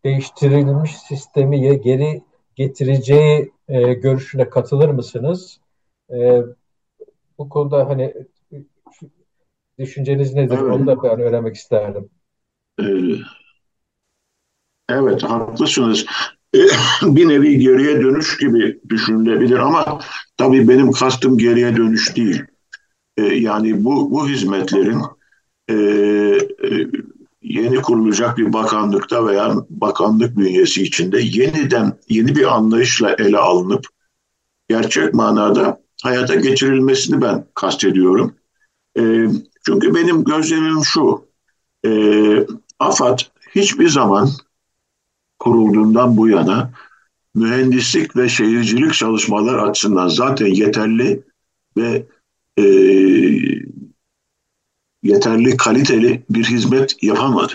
değiştirilmiş 0.04 0.96
sistemi 0.96 1.80
geri 1.80 2.22
getireceği 2.56 3.52
e, 3.68 3.94
görüşüne 3.94 4.48
katılır 4.48 4.88
mısınız? 4.88 5.60
E, 6.10 6.42
bu 7.38 7.48
konuda 7.48 7.88
hani 7.88 8.14
düşünceniz 9.78 10.34
nedir? 10.34 10.58
Evet. 10.60 10.72
Onu 10.72 10.86
da 10.86 11.02
ben 11.02 11.20
öğrenmek 11.20 11.56
isterdim. 11.56 12.10
Ee, 12.80 12.84
evet, 14.88 15.22
haklısınız. 15.22 16.06
Ee, 16.54 16.58
bir 17.02 17.28
nevi 17.28 17.58
geriye 17.58 18.00
dönüş 18.00 18.38
gibi 18.38 18.80
düşünülebilir 18.88 19.58
ama 19.58 20.00
tabii 20.36 20.68
benim 20.68 20.92
kastım 20.92 21.38
geriye 21.38 21.76
dönüş 21.76 22.16
değil. 22.16 22.42
Ee, 23.16 23.22
yani 23.22 23.84
bu, 23.84 24.10
bu 24.10 24.28
hizmetlerin 24.28 25.00
e, 25.68 25.74
e, 25.74 26.86
yeni 27.46 27.82
kurulacak 27.82 28.38
bir 28.38 28.52
bakanlıkta 28.52 29.26
veya 29.26 29.54
bakanlık 29.70 30.36
bünyesi 30.36 30.82
içinde 30.82 31.20
yeniden 31.22 31.98
yeni 32.08 32.36
bir 32.36 32.54
anlayışla 32.54 33.16
ele 33.18 33.38
alınıp 33.38 33.86
gerçek 34.68 35.14
manada 35.14 35.80
hayata 36.02 36.34
geçirilmesini 36.34 37.20
ben 37.20 37.44
kastediyorum. 37.54 38.34
E, 38.98 39.26
çünkü 39.66 39.94
benim 39.94 40.24
gözlemim 40.24 40.84
şu, 40.84 41.24
e, 41.86 41.90
AFAD 42.78 43.18
hiçbir 43.54 43.88
zaman 43.88 44.30
kurulduğundan 45.38 46.16
bu 46.16 46.28
yana 46.28 46.70
mühendislik 47.34 48.16
ve 48.16 48.28
şehircilik 48.28 48.94
çalışmalar 48.94 49.58
açısından 49.58 50.08
zaten 50.08 50.46
yeterli 50.46 51.22
ve 51.76 52.06
e, 52.58 52.62
yeterli 55.06 55.56
kaliteli 55.56 56.22
bir 56.30 56.44
hizmet 56.44 57.02
yapamadı. 57.02 57.52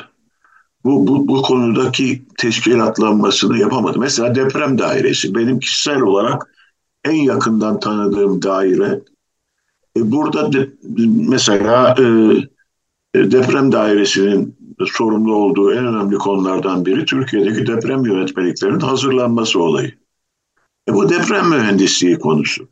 Bu, 0.83 1.07
bu, 1.07 1.27
bu 1.27 1.41
konudaki 1.41 2.21
teşkilatlanmasını 2.37 3.57
yapamadı. 3.57 3.99
Mesela 3.99 4.35
deprem 4.35 4.77
dairesi 4.77 5.35
benim 5.35 5.59
kişisel 5.59 6.01
olarak 6.01 6.55
en 7.05 7.15
yakından 7.15 7.79
tanıdığım 7.79 8.41
daire. 8.41 9.01
E, 9.97 10.11
burada 10.11 10.53
de, 10.53 10.69
mesela 11.29 11.95
e, 11.99 12.03
e 13.19 13.31
deprem 13.31 13.71
dairesinin 13.71 14.55
sorumlu 14.85 15.35
olduğu 15.35 15.73
en 15.73 15.85
önemli 15.85 16.15
konulardan 16.15 16.85
biri 16.85 17.05
Türkiye'deki 17.05 17.67
deprem 17.67 18.05
yönetmeliklerinin 18.05 18.79
hazırlanması 18.79 19.59
olayı. 19.59 19.93
E, 20.89 20.93
bu 20.93 21.09
deprem 21.09 21.49
mühendisliği 21.49 22.19
konusu. 22.19 22.67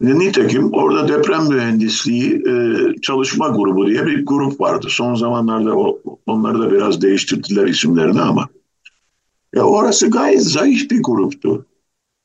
Nitekim 0.00 0.72
orada 0.72 1.08
deprem 1.08 1.48
mühendisliği 1.48 2.42
e, 2.48 2.52
çalışma 3.02 3.48
grubu 3.48 3.86
diye 3.86 4.06
bir 4.06 4.26
grup 4.26 4.60
vardı. 4.60 4.86
Son 4.90 5.14
zamanlarda 5.14 5.76
o, 5.76 6.00
onları 6.26 6.58
da 6.58 6.72
biraz 6.72 7.02
değiştirdiler 7.02 7.66
isimlerini 7.66 8.20
ama. 8.20 8.48
Ya 9.54 9.62
orası 9.62 10.10
gayet 10.10 10.42
zayıf 10.42 10.90
bir 10.90 11.02
gruptu. 11.02 11.66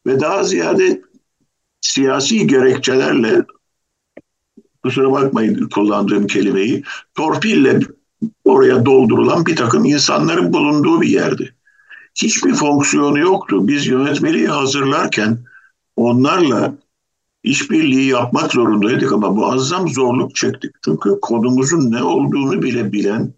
Ve 0.08 0.20
daha 0.20 0.44
ziyade 0.44 1.01
siyasi 1.82 2.48
gerekçelerle 2.48 3.46
kusura 4.84 5.12
bakmayın 5.12 5.70
kullandığım 5.70 6.27
kelimeyi 6.27 6.84
torpille 7.15 7.79
oraya 8.44 8.86
doldurulan 8.86 9.46
bir 9.46 9.55
takım 9.55 9.86
insanların 9.86 10.53
bulunduğu 10.53 11.01
bir 11.01 11.10
yerdi. 11.10 11.55
Hiçbir 12.15 12.53
fonksiyonu 12.53 13.20
yoktu. 13.20 13.67
Biz 13.67 13.88
yönetmeliği 13.88 14.48
hazırlarken 14.48 15.38
onlarla 15.96 16.75
işbirliği 17.46 18.08
yapmak 18.08 18.52
zorundaydık 18.52 19.12
ama 19.12 19.30
muazzam 19.30 19.88
zorluk 19.88 20.36
çektik. 20.36 20.72
Çünkü 20.86 21.20
konumuzun 21.22 21.92
ne 21.92 22.04
olduğunu 22.04 22.62
bile 22.62 22.92
bilen, 22.92 23.34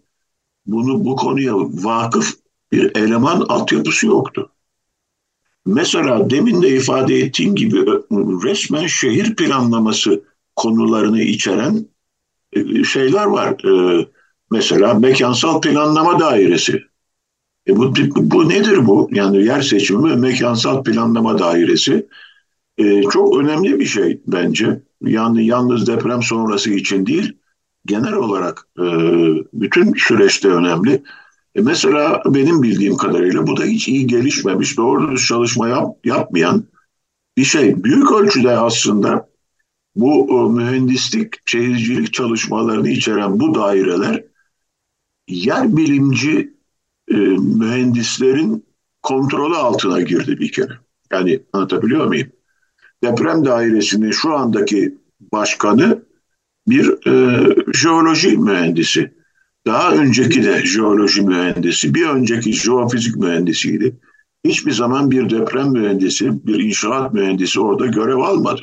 bunu 0.66 1.04
bu 1.04 1.16
konuya 1.16 1.54
vakıf 1.56 2.34
bir 2.72 2.96
eleman 2.96 3.40
altyapısı 3.40 4.06
yoktu. 4.06 4.50
Mesela 5.66 6.30
demin 6.30 6.62
de 6.62 6.68
ifade 6.68 7.18
ettiğim 7.18 7.54
gibi 7.54 7.84
resmen 8.44 8.86
şehir 8.86 9.36
planlaması 9.36 10.24
konularını 10.56 11.20
içeren 11.22 11.86
e, 12.52 12.84
şeyler 12.84 13.24
var. 13.24 13.64
E, 13.64 14.06
mesela 14.50 14.94
mekansal 14.94 15.60
planlama 15.60 16.20
dairesi. 16.20 16.82
E 17.68 17.76
bu, 17.76 17.94
bu 18.16 18.48
nedir 18.48 18.86
bu? 18.86 19.08
Yani 19.12 19.44
yer 19.44 19.62
seçimi 19.62 20.16
mekansal 20.16 20.84
planlama 20.84 21.38
dairesi 21.38 22.06
e, 22.78 23.02
çok 23.02 23.36
önemli 23.36 23.80
bir 23.80 23.84
şey 23.84 24.20
bence. 24.26 24.82
Yani 25.02 25.46
yalnız 25.46 25.86
deprem 25.86 26.22
sonrası 26.22 26.70
için 26.70 27.06
değil, 27.06 27.32
genel 27.86 28.12
olarak 28.12 28.68
e, 28.78 28.84
bütün 29.52 29.94
süreçte 29.94 30.48
önemli. 30.48 31.02
E 31.54 31.60
mesela 31.60 32.22
benim 32.26 32.62
bildiğim 32.62 32.96
kadarıyla 32.96 33.46
bu 33.46 33.56
da 33.56 33.64
hiç 33.64 33.88
iyi 33.88 34.06
gelişmemiş, 34.06 34.76
doğru 34.76 35.12
düz 35.12 35.26
çalışma 35.26 35.68
yap, 35.68 35.96
yapmayan 36.04 36.64
bir 37.36 37.44
şey. 37.44 37.84
Büyük 37.84 38.12
ölçüde 38.12 38.50
aslında 38.50 39.28
bu 39.96 40.24
o, 40.24 40.50
mühendislik, 40.50 41.34
şehircilik 41.46 42.12
çalışmalarını 42.12 42.88
içeren 42.88 43.40
bu 43.40 43.54
daireler 43.54 44.24
yer 45.28 45.76
bilimci 45.76 46.54
e, 47.08 47.16
mühendislerin 47.36 48.64
kontrolü 49.02 49.54
altına 49.54 50.00
girdi 50.00 50.38
bir 50.40 50.52
kere. 50.52 50.72
Yani 51.12 51.40
anlatabiliyor 51.52 52.06
muyum? 52.06 52.28
Deprem 53.04 53.44
dairesinin 53.44 54.10
şu 54.10 54.34
andaki 54.34 54.98
başkanı 55.32 56.02
bir 56.68 57.06
e, 57.06 57.46
jeoloji 57.74 58.38
mühendisi. 58.38 59.18
Daha 59.66 59.94
önceki 59.94 60.42
de 60.42 60.66
jeoloji 60.66 61.22
mühendisi, 61.22 61.94
bir 61.94 62.06
önceki 62.06 62.52
jeofizik 62.52 63.16
mühendisiydi. 63.16 63.96
Hiçbir 64.44 64.72
zaman 64.72 65.10
bir 65.10 65.30
deprem 65.30 65.72
mühendisi, 65.72 66.46
bir 66.46 66.60
inşaat 66.64 67.14
mühendisi 67.14 67.60
orada 67.60 67.86
görev 67.86 68.16
almadı. 68.16 68.62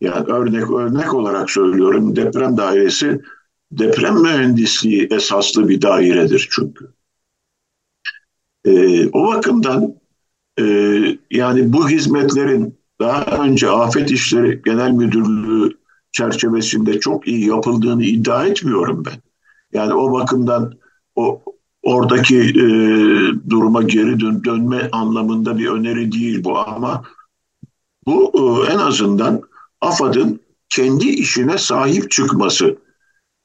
Yani 0.00 0.26
örnek 0.26 0.70
örnek 0.70 1.14
olarak 1.14 1.50
söylüyorum 1.50 2.16
deprem 2.16 2.56
dairesi 2.56 3.20
deprem 3.72 4.22
mühendisliği 4.22 5.08
esaslı 5.10 5.68
bir 5.68 5.82
dairedir 5.82 6.48
çünkü. 6.50 6.92
Ee, 8.64 9.08
o 9.08 9.26
bakımdan 9.26 9.97
ee, 10.58 11.18
yani 11.30 11.72
bu 11.72 11.88
hizmetlerin 11.88 12.78
daha 13.00 13.44
önce 13.44 13.70
Afet 13.70 14.10
İşleri 14.10 14.62
Genel 14.64 14.90
Müdürlüğü 14.90 15.78
çerçevesinde 16.12 17.00
çok 17.00 17.28
iyi 17.28 17.48
yapıldığını 17.48 18.04
iddia 18.04 18.46
etmiyorum 18.46 19.02
ben. 19.06 19.22
Yani 19.72 19.94
o 19.94 20.12
bakımdan 20.12 20.74
o 21.16 21.42
oradaki 21.82 22.38
e, 22.38 22.66
duruma 23.50 23.82
geri 23.82 24.20
dön, 24.20 24.44
dönme 24.44 24.88
anlamında 24.92 25.58
bir 25.58 25.68
öneri 25.68 26.12
değil 26.12 26.44
bu 26.44 26.58
ama 26.58 27.04
bu 28.06 28.32
e, 28.34 28.72
en 28.72 28.78
azından 28.78 29.42
AFAD'ın 29.80 30.40
kendi 30.68 31.08
işine 31.08 31.58
sahip 31.58 32.10
çıkması, 32.10 32.76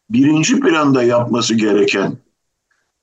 birinci 0.10 0.60
planda 0.60 1.04
yapması 1.04 1.56
gereken 1.56 2.18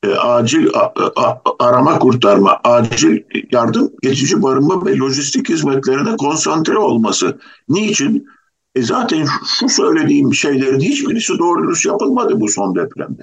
e, 0.03 0.15
acil 0.15 0.69
a, 0.75 0.93
a, 1.17 1.43
arama 1.59 1.99
kurtarma, 1.99 2.61
acil 2.65 3.23
yardım, 3.51 3.93
geçici 4.03 4.43
barınma 4.43 4.87
ve 4.87 4.97
lojistik 4.97 5.49
hizmetlerine 5.49 6.17
konsantre 6.17 6.79
olması. 6.79 7.39
Niçin? 7.69 8.29
E 8.75 8.83
zaten 8.83 9.27
şu 9.59 9.69
söylediğim 9.69 10.35
şeylerin 10.35 10.81
hiçbirisi 10.81 11.39
doğru 11.39 11.63
dürüst 11.63 11.87
yapılmadı 11.87 12.41
bu 12.41 12.49
son 12.49 12.75
depremde. 12.75 13.23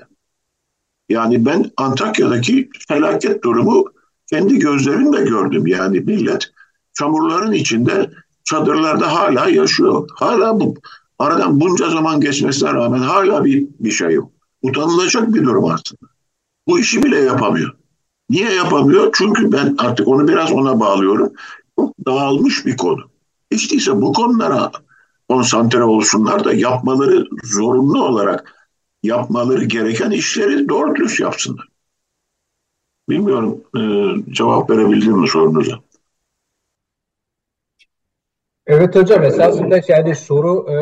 Yani 1.09 1.45
ben 1.45 1.71
Antakya'daki 1.77 2.69
felaket 2.87 3.43
durumu 3.43 3.85
kendi 4.29 4.59
gözlerimle 4.59 5.23
gördüm. 5.23 5.67
Yani 5.67 5.99
millet 5.99 6.51
çamurların 6.93 7.51
içinde 7.51 8.11
çadırlarda 8.43 9.15
hala 9.15 9.49
yaşıyor. 9.49 10.09
Hala 10.15 10.59
bu 10.59 10.75
aradan 11.19 11.59
bunca 11.59 11.89
zaman 11.89 12.21
geçmesine 12.21 12.73
rağmen 12.73 12.99
hala 12.99 13.45
bir, 13.45 13.67
bir 13.79 13.91
şey 13.91 14.11
yok. 14.11 14.31
Utanılacak 14.61 15.33
bir 15.33 15.43
durum 15.43 15.65
aslında. 15.65 16.16
Bu 16.67 16.79
işi 16.79 17.03
bile 17.03 17.19
yapamıyor. 17.19 17.75
Niye 18.29 18.53
yapamıyor? 18.53 19.11
Çünkü 19.13 19.51
ben 19.51 19.75
artık 19.77 20.07
onu 20.07 20.27
biraz 20.27 20.51
ona 20.51 20.79
bağlıyorum. 20.79 21.33
Dağılmış 22.05 22.65
bir 22.65 22.77
konu. 22.77 23.01
Hiç 23.51 23.71
değilse 23.71 24.01
bu 24.01 24.13
konulara 24.13 24.71
konsantre 25.29 25.83
olsunlar 25.83 26.43
da 26.43 26.53
yapmaları 26.53 27.25
zorunlu 27.43 28.03
olarak 28.03 28.69
yapmaları 29.03 29.65
gereken 29.65 30.11
işleri 30.11 30.69
doğru 30.69 30.95
dürüst 30.95 31.19
yapsınlar. 31.19 31.67
Bilmiyorum 33.09 33.61
e, 33.77 33.81
cevap 34.33 34.69
verebildim 34.69 35.17
mi 35.17 35.27
sorunuza? 35.27 35.79
Evet 38.67 38.95
hocam 38.95 39.23
esasında 39.23 39.81
yani 39.87 40.15
soru 40.15 40.71
e, 40.71 40.75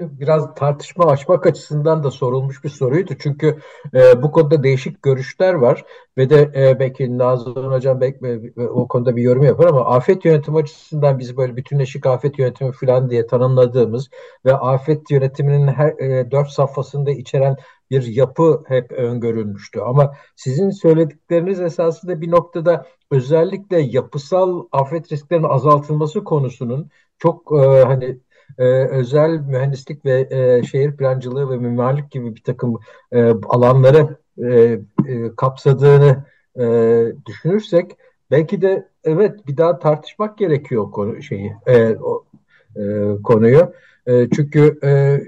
biraz 0.00 0.54
tartışma 0.54 1.04
açmak 1.04 1.46
açısından 1.46 2.04
da 2.04 2.10
sorulmuş 2.10 2.64
bir 2.64 2.68
soruydu. 2.68 3.12
Çünkü 3.18 3.58
e, 3.94 4.22
bu 4.22 4.32
konuda 4.32 4.62
değişik 4.62 5.02
görüşler 5.02 5.54
var 5.54 5.84
ve 6.18 6.30
de 6.30 6.50
e, 6.56 6.78
belki 6.78 7.18
Nazım 7.18 7.72
hocam 7.72 8.00
belki 8.00 8.52
o 8.68 8.88
konuda 8.88 9.16
bir 9.16 9.22
yorum 9.22 9.42
yapar 9.42 9.66
ama 9.66 9.84
afet 9.84 10.24
yönetimi 10.24 10.58
açısından 10.58 11.18
biz 11.18 11.36
böyle 11.36 11.56
bütünleşik 11.56 12.06
afet 12.06 12.38
yönetimi 12.38 12.72
falan 12.72 13.10
diye 13.10 13.26
tanımladığımız 13.26 14.08
ve 14.44 14.54
afet 14.54 15.10
yönetiminin 15.10 15.68
her 15.68 15.88
e, 15.98 16.30
dört 16.30 16.48
safhasında 16.48 17.10
içeren 17.10 17.56
bir 17.90 18.02
yapı 18.02 18.62
hep 18.66 18.92
öngörülmüştü. 18.92 19.80
Ama 19.80 20.14
sizin 20.36 20.70
söyledikleriniz 20.70 21.60
esasında 21.60 22.20
bir 22.20 22.30
noktada 22.30 22.86
özellikle 23.10 23.80
yapısal 23.80 24.66
afet 24.72 25.12
risklerinin 25.12 25.48
azaltılması 25.48 26.24
konusunun 26.24 26.90
çok 27.18 27.52
e, 27.52 27.82
hani 27.84 28.18
e, 28.58 28.64
özel 28.84 29.30
mühendislik 29.30 30.04
ve 30.04 30.28
e, 30.30 30.62
şehir 30.62 30.96
plancılığı 30.96 31.50
ve 31.50 31.56
mimarlık 31.56 32.10
gibi 32.10 32.34
bir 32.34 32.42
takım 32.42 32.80
e, 33.12 33.22
alanları 33.48 34.16
e, 34.38 34.50
e, 35.06 35.36
kapsadığını 35.36 36.24
e, 36.58 36.66
düşünürsek 37.26 37.96
belki 38.30 38.62
de 38.62 38.88
evet 39.04 39.46
bir 39.46 39.56
daha 39.56 39.78
tartışmak 39.78 40.38
gerekiyor 40.38 40.90
konu 40.90 41.22
şeyi 41.22 41.52
e, 41.66 41.96
o, 41.96 42.24
e, 42.76 42.82
konuyu. 43.22 43.72
E, 44.06 44.30
çünkü 44.30 44.78
e, 44.84 45.20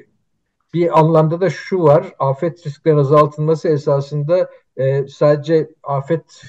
bir 0.74 0.98
anlamda 0.98 1.40
da 1.40 1.50
şu 1.50 1.82
var, 1.82 2.12
afet 2.18 2.66
risklerinin 2.66 3.00
azaltılması 3.00 3.68
esasında 3.68 4.50
e, 4.76 5.08
sadece 5.08 5.70
afet 5.82 6.42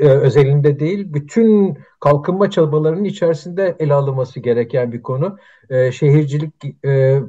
özelinde 0.00 0.80
değil, 0.80 1.14
bütün 1.14 1.78
kalkınma 2.00 2.50
çabalarının 2.50 3.04
içerisinde 3.04 3.76
ele 3.78 3.94
alınması 3.94 4.40
gereken 4.40 4.92
bir 4.92 5.02
konu. 5.02 5.38
Şehircilik 5.70 6.84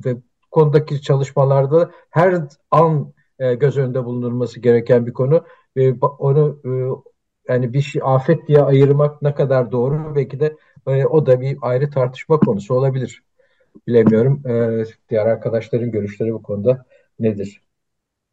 ve 0.06 0.16
konudaki 0.52 1.02
çalışmalarda 1.02 1.92
her 2.10 2.42
an 2.72 3.14
göz 3.40 3.78
önünde 3.78 4.06
bulunulması 4.06 4.60
gereken 4.60 5.06
bir 5.06 5.14
konu. 5.14 5.46
Onu 6.02 6.62
yani 7.50 7.74
bir 7.74 7.82
şey 7.82 8.02
afet 8.06 8.48
diye 8.48 8.62
ayırmak 8.62 9.22
ne 9.22 9.36
kadar 9.36 9.72
doğru 9.72 10.16
belki 10.16 10.40
de 10.40 10.56
o 11.10 11.26
da 11.26 11.42
bir 11.42 11.58
ayrı 11.62 11.90
tartışma 11.90 12.40
konusu 12.40 12.74
olabilir. 12.74 13.24
Bilemiyorum. 13.88 14.44
Diğer 15.10 15.26
arkadaşların 15.26 15.92
görüşleri 15.92 16.34
bu 16.34 16.44
konuda 16.44 16.86
nedir? 17.20 17.62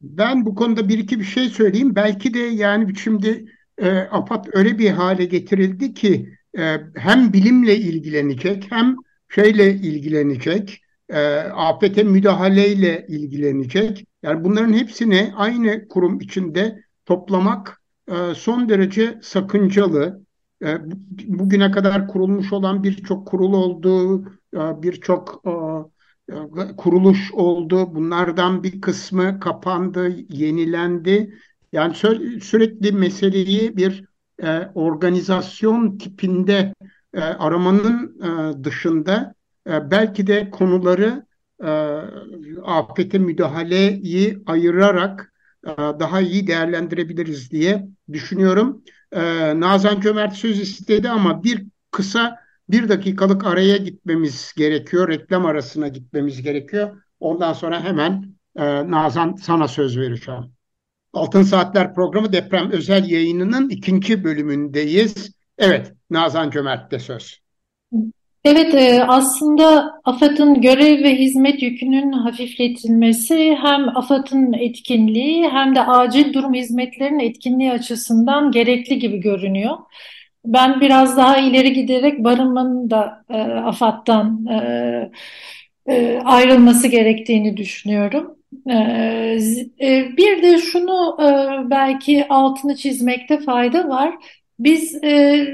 Ben 0.03 0.47
bu 0.47 0.55
konuda 0.55 0.89
bir 0.89 0.99
iki 0.99 1.19
bir 1.19 1.25
şey 1.25 1.49
söyleyeyim. 1.49 1.97
Belki 1.97 2.35
de 2.35 2.39
yani 2.39 2.97
şimdi 2.97 3.45
e, 3.81 3.91
AFAD 3.91 4.45
öyle 4.53 4.79
bir 4.79 4.91
hale 4.91 5.25
getirildi 5.25 5.95
ki 5.95 6.35
e, 6.59 6.77
hem 6.97 7.33
bilimle 7.33 7.77
ilgilenecek 7.77 8.67
hem 8.71 8.97
şeyle 9.29 9.75
ilgilenecek, 9.75 10.83
e, 11.09 11.37
afete 11.39 12.03
müdahaleyle 12.03 13.07
ilgilenecek. 13.09 14.07
Yani 14.23 14.45
bunların 14.45 14.73
hepsini 14.73 15.33
aynı 15.37 15.89
kurum 15.89 16.21
içinde 16.21 16.85
toplamak 17.07 17.83
e, 18.09 18.35
son 18.35 18.69
derece 18.69 19.19
sakıncalı. 19.23 20.25
E, 20.65 20.79
bugüne 21.27 21.71
kadar 21.71 22.09
kurulmuş 22.09 22.53
olan 22.53 22.83
birçok 22.85 23.29
kurul 23.29 23.53
olduğu, 23.53 24.25
e, 24.55 24.83
birçok 24.83 25.43
e, 25.47 26.77
kuruluş 26.77 27.33
oldu. 27.33 27.95
Bunlardan 27.95 28.63
bir 28.63 28.81
kısmı 28.81 29.41
kapandı, 29.41 30.17
yenilendi. 30.29 31.35
Yani 31.73 31.95
sü 31.95 32.41
sürekli 32.41 32.93
meseleyi 32.93 33.77
bir 33.77 34.05
e, 34.43 34.71
organizasyon 34.75 35.99
tipinde 35.99 36.75
e, 37.15 37.21
aramanın 37.21 38.21
e, 38.23 38.65
dışında 38.65 39.35
e, 39.67 39.91
belki 39.91 40.27
de 40.27 40.51
konuları 40.51 41.27
e, 41.65 41.69
afete 42.65 43.19
müdahaleyi 43.19 44.43
ayırarak 44.47 45.33
e, 45.67 45.71
daha 45.77 46.21
iyi 46.21 46.47
değerlendirebiliriz 46.47 47.51
diye 47.51 47.89
düşünüyorum. 48.13 48.83
E, 49.13 49.21
Nazan 49.61 50.01
Cömert 50.01 50.35
söz 50.35 50.61
istedi 50.61 51.09
ama 51.11 51.45
bir 51.45 51.67
kısa 51.91 52.37
bir 52.69 52.89
dakikalık 52.89 53.47
araya 53.47 53.77
gitmemiz 53.77 54.53
gerekiyor. 54.57 55.09
Reklam 55.09 55.47
arasına 55.47 55.89
gitmemiz 55.89 56.43
gerekiyor. 56.43 57.03
Ondan 57.21 57.53
sonra 57.53 57.85
hemen 57.85 58.35
e, 58.57 58.91
Nazan 58.91 59.35
sana 59.35 59.69
söz 59.69 59.99
vereceğim. 59.99 60.60
Altın 61.13 61.43
Saatler 61.43 61.95
programı 61.95 62.33
deprem 62.33 62.71
özel 62.71 63.11
yayınının 63.11 63.69
ikinci 63.69 64.25
bölümündeyiz. 64.25 65.33
Evet, 65.59 65.93
Nazan 66.11 66.51
Cömert'te 66.51 66.99
söz. 66.99 67.41
Evet, 68.45 68.75
e, 68.75 69.05
aslında 69.05 69.93
AFAD'ın 70.05 70.61
görev 70.61 71.05
ve 71.05 71.15
hizmet 71.15 71.63
yükünün 71.63 72.13
hafifletilmesi 72.13 73.57
hem 73.63 73.97
AFAD'ın 73.97 74.53
etkinliği 74.53 75.49
hem 75.49 75.75
de 75.75 75.81
acil 75.87 76.33
durum 76.33 76.55
hizmetlerinin 76.55 77.19
etkinliği 77.19 77.73
açısından 77.73 78.51
gerekli 78.51 78.99
gibi 78.99 79.21
görünüyor. 79.21 79.77
Ben 80.45 80.81
biraz 80.81 81.17
daha 81.17 81.39
ileri 81.39 81.73
giderek 81.73 82.25
barınmanın 82.25 82.91
da 82.91 83.25
e, 83.31 83.43
AFAD'dan 83.43 84.47
e, 84.47 85.11
e, 85.87 86.21
ayrılması 86.25 86.89
gerektiğini 86.89 87.57
düşünüyorum. 87.57 88.40
E, 88.71 88.75
e, 89.81 90.17
bir 90.17 90.43
de 90.43 90.59
şunu 90.59 91.17
e, 91.21 91.27
belki 91.71 92.29
altını 92.29 92.77
çizmekte 92.77 93.41
fayda 93.41 93.89
var. 93.89 94.15
Biz 94.59 95.05
e, 95.05 95.47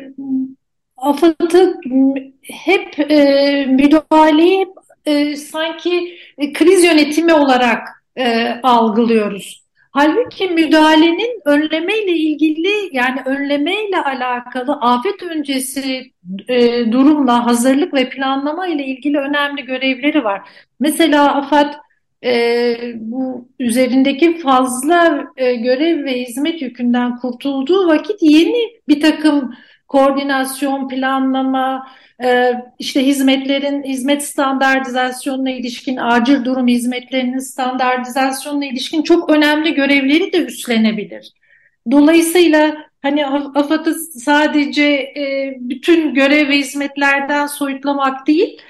AFAD'ı 0.96 1.80
hep 2.42 2.98
müdahaleyi 3.68 4.66
sanki 5.36 6.18
kriz 6.54 6.84
yönetimi 6.84 7.34
olarak 7.34 7.88
algılıyoruz. 8.62 9.66
Halbuki 9.96 10.48
müdahalenin 10.48 11.40
önlemeyle 11.44 12.12
ilgili 12.12 12.96
yani 12.96 13.22
önlemeyle 13.24 14.02
alakalı 14.02 14.72
afet 14.72 15.22
öncesi 15.22 16.12
e, 16.48 16.92
durumla 16.92 17.46
hazırlık 17.46 17.94
ve 17.94 18.08
planlama 18.08 18.66
ile 18.66 18.86
ilgili 18.86 19.18
önemli 19.18 19.64
görevleri 19.64 20.24
var. 20.24 20.48
Mesela 20.80 21.34
AFAD 21.34 21.74
e, 22.26 22.76
bu 22.94 23.48
üzerindeki 23.58 24.38
fazla 24.38 25.24
e, 25.36 25.54
görev 25.54 26.04
ve 26.04 26.22
hizmet 26.22 26.62
yükünden 26.62 27.16
kurtulduğu 27.16 27.86
vakit 27.86 28.22
yeni 28.22 28.68
bir 28.88 29.00
takım 29.00 29.54
koordinasyon, 29.88 30.88
planlama, 30.88 31.88
e, 32.24 32.52
işte 32.78 33.06
hizmetlerin 33.06 33.82
hizmet 33.82 34.24
standartizasyonuna 34.24 35.50
ilişkin, 35.50 35.96
acil 35.96 36.44
durum 36.44 36.68
hizmetlerinin 36.68 37.38
standartizasyonuna 37.38 38.66
ilişkin 38.66 39.02
çok 39.02 39.30
önemli 39.30 39.74
görevleri 39.74 40.32
de 40.32 40.38
üstlenebilir. 40.38 41.32
Dolayısıyla 41.90 42.76
hani 43.02 43.26
AFAD'ı 43.26 43.94
sadece 43.94 44.84
e, 44.92 45.56
bütün 45.60 46.14
görev 46.14 46.48
ve 46.48 46.58
hizmetlerden 46.58 47.46
soyutlamak 47.46 48.26
değil, 48.26 48.60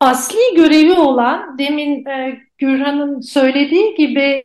asli 0.00 0.56
görevi 0.56 0.92
olan 0.92 1.58
demin 1.58 2.04
e, 2.06 2.40
Gürhan'ın 2.60 3.20
söylediği 3.20 3.94
gibi 3.94 4.44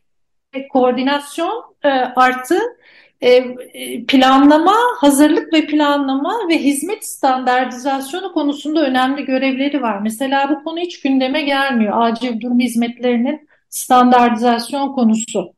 koordinasyon 0.72 1.64
e, 1.84 1.88
artı 2.16 2.58
e, 3.20 3.30
e, 3.30 4.04
planlama, 4.04 4.76
hazırlık 4.98 5.52
ve 5.52 5.66
planlama 5.66 6.38
ve 6.48 6.58
hizmet 6.58 7.06
standartizasyonu 7.06 8.32
konusunda 8.32 8.86
önemli 8.86 9.24
görevleri 9.24 9.82
var. 9.82 9.98
Mesela 10.02 10.50
bu 10.50 10.64
konu 10.64 10.78
hiç 10.78 11.00
gündeme 11.00 11.42
gelmiyor. 11.42 11.92
Acil 11.96 12.40
durum 12.40 12.60
hizmetlerinin 12.60 13.48
standartizasyon 13.68 14.92
konusu. 14.92 15.52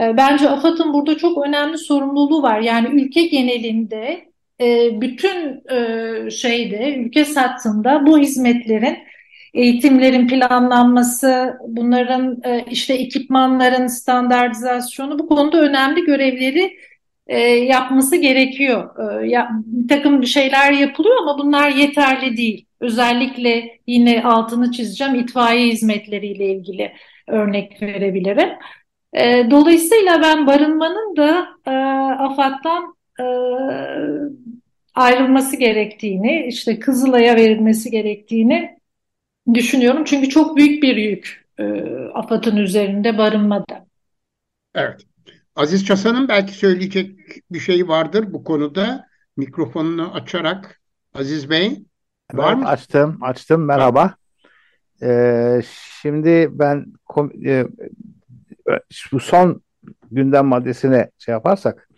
E, 0.00 0.16
bence 0.16 0.48
AFAD'ın 0.48 0.92
burada 0.92 1.18
çok 1.18 1.46
önemli 1.46 1.78
sorumluluğu 1.78 2.42
var. 2.42 2.60
Yani 2.60 2.88
ülke 2.88 3.22
genelinde 3.22 4.32
bütün 5.00 5.62
şeyde, 6.30 6.94
ülke 6.94 7.24
sattığında 7.24 8.06
bu 8.06 8.18
hizmetlerin 8.18 8.98
eğitimlerin 9.54 10.28
planlanması, 10.28 11.58
bunların 11.68 12.42
işte 12.70 12.94
ekipmanların 12.94 13.86
standartizasyonu 13.86 15.18
bu 15.18 15.28
konuda 15.28 15.60
önemli 15.60 16.04
görevleri 16.04 16.76
e, 17.26 17.38
yapması 17.40 18.16
gerekiyor. 18.16 18.90
E, 19.22 19.46
bir 19.66 19.88
takım 19.88 20.26
şeyler 20.26 20.72
yapılıyor 20.72 21.16
ama 21.22 21.38
bunlar 21.38 21.70
yeterli 21.70 22.36
değil. 22.36 22.66
Özellikle 22.80 23.78
yine 23.86 24.22
altını 24.22 24.72
çizeceğim 24.72 25.14
itfaiye 25.14 25.72
hizmetleriyle 25.72 26.46
ilgili 26.46 26.92
örnek 27.28 27.82
verebilirim. 27.82 28.48
E, 29.12 29.50
dolayısıyla 29.50 30.22
ben 30.22 30.46
barınmanın 30.46 31.16
da 31.16 31.46
e, 31.66 31.70
AFAD'dan 32.22 32.94
e, 33.20 33.24
ayrılması 34.94 35.56
gerektiğini, 35.56 36.46
işte 36.48 36.78
Kızılay'a 36.78 37.36
verilmesi 37.36 37.90
gerektiğini 37.90 38.81
düşünüyorum. 39.54 40.04
Çünkü 40.04 40.28
çok 40.28 40.56
büyük 40.56 40.82
bir 40.82 40.96
yük 40.96 41.46
e, 41.58 41.64
AFAD'ın 42.14 42.56
üzerinde 42.56 43.18
barınmada. 43.18 43.86
Evet. 44.74 45.00
Aziz 45.56 45.86
Çasan'ın 45.86 46.28
belki 46.28 46.52
söyleyecek 46.52 47.18
bir 47.50 47.60
şey 47.60 47.88
vardır 47.88 48.32
bu 48.32 48.44
konuda. 48.44 49.06
Mikrofonunu 49.36 50.14
açarak 50.14 50.80
Aziz 51.14 51.50
Bey 51.50 51.84
var 52.32 52.52
evet, 52.52 52.62
mı? 52.62 52.68
Açtım, 52.68 53.18
açtım. 53.20 53.64
Merhaba. 53.64 54.14
Ee, 55.02 55.62
şimdi 56.02 56.48
ben 56.52 56.86
e, 57.44 57.66
bu 59.12 59.20
son 59.20 59.62
gündem 60.10 60.46
maddesine 60.46 61.10
şey 61.18 61.32
yaparsak 61.32 61.88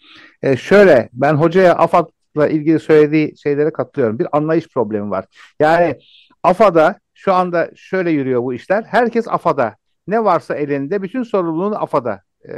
e, 0.42 0.57
şöyle 0.57 1.09
ben 1.12 1.35
hocaya 1.35 1.74
AFAD'la 1.74 2.48
ilgili 2.48 2.80
söylediği 2.80 3.38
şeylere 3.38 3.72
katılıyorum. 3.72 4.18
Bir 4.18 4.26
anlayış 4.33 4.68
problemi 4.68 5.11
var. 5.11 5.24
Yani 5.61 5.98
AFAD'a 6.42 6.98
şu 7.24 7.34
anda 7.34 7.70
şöyle 7.74 8.10
yürüyor 8.10 8.42
bu 8.42 8.54
işler. 8.54 8.82
Herkes 8.82 9.28
AFAD'a. 9.28 9.76
Ne 10.06 10.24
varsa 10.24 10.54
elinde 10.54 11.02
bütün 11.02 11.22
sorumluluğunu 11.22 11.82
AFAD'a 11.82 12.22
e, 12.48 12.54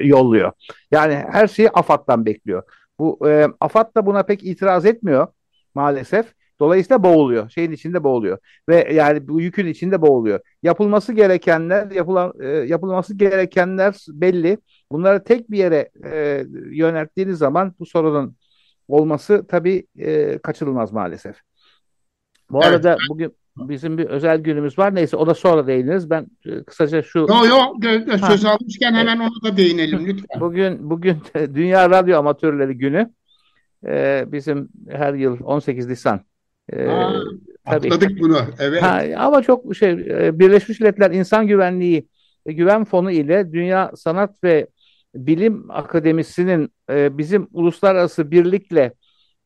yolluyor. 0.00 0.52
Yani 0.90 1.14
her 1.30 1.46
şeyi 1.46 1.70
AFAD'dan 1.70 2.26
bekliyor. 2.26 2.62
Bu 2.98 3.28
e, 3.28 3.46
AFAD 3.60 3.94
da 3.96 4.06
buna 4.06 4.22
pek 4.22 4.44
itiraz 4.44 4.86
etmiyor 4.86 5.26
maalesef. 5.74 6.34
Dolayısıyla 6.60 7.02
boğuluyor. 7.02 7.50
Şeyin 7.50 7.72
içinde 7.72 8.04
boğuluyor. 8.04 8.38
Ve 8.68 8.92
yani 8.92 9.28
bu 9.28 9.40
yükün 9.40 9.66
içinde 9.66 10.02
boğuluyor. 10.02 10.40
Yapılması 10.62 11.12
gerekenler, 11.12 11.90
yapılan 11.90 12.32
e, 12.40 12.48
yapılması 12.48 13.14
gerekenler 13.14 13.94
belli. 14.08 14.58
Bunları 14.92 15.24
tek 15.24 15.50
bir 15.50 15.58
yere 15.58 15.90
e, 16.04 16.44
yönelttiğiniz 16.70 17.38
zaman 17.38 17.74
bu 17.78 17.86
sorunun 17.86 18.36
olması 18.88 19.46
tabii 19.48 19.86
e, 19.98 20.38
kaçınılmaz 20.38 20.92
maalesef. 20.92 21.36
Bu 22.50 22.58
evet. 22.62 22.66
arada 22.66 22.96
bugün 23.08 23.34
bizim 23.56 23.98
bir 23.98 24.04
özel 24.04 24.38
günümüz 24.38 24.78
var. 24.78 24.94
Neyse 24.94 25.16
o 25.16 25.26
da 25.26 25.34
sonra 25.34 25.66
değiniriz. 25.66 26.10
Ben 26.10 26.26
e, 26.46 26.62
kısaca 26.62 27.02
şu... 27.02 27.18
Yok 27.18 27.84
yok 27.84 28.20
söz 28.26 28.44
almışken 28.44 28.94
hemen 28.94 29.18
ona 29.18 29.52
da 29.52 29.56
değinelim 29.56 30.06
lütfen. 30.06 30.40
Bugün 30.40 30.90
bugün 30.90 31.16
Dünya 31.54 31.90
Radyo 31.90 32.18
Amatörleri 32.18 32.78
Günü. 32.78 33.10
Ee, 33.86 34.24
bizim 34.26 34.68
her 34.90 35.14
yıl 35.14 35.40
18 35.44 35.86
Nisan. 35.86 36.20
Ee, 36.72 36.86
Aa, 36.86 37.12
tabii. 37.64 37.86
Atladık 37.86 38.20
bunu. 38.20 38.38
Evet. 38.58 38.82
Ha, 38.82 39.02
ama 39.16 39.42
çok 39.42 39.76
şey 39.76 39.90
e, 39.90 40.38
Birleşmiş 40.38 40.80
Milletler 40.80 41.10
İnsan 41.10 41.46
Güvenliği 41.46 42.08
Güven 42.46 42.84
Fonu 42.84 43.10
ile 43.10 43.52
Dünya 43.52 43.90
Sanat 43.96 44.44
ve 44.44 44.66
Bilim 45.14 45.70
Akademisi'nin 45.70 46.72
e, 46.90 47.18
bizim 47.18 47.48
uluslararası 47.52 48.30
birlikle 48.30 48.92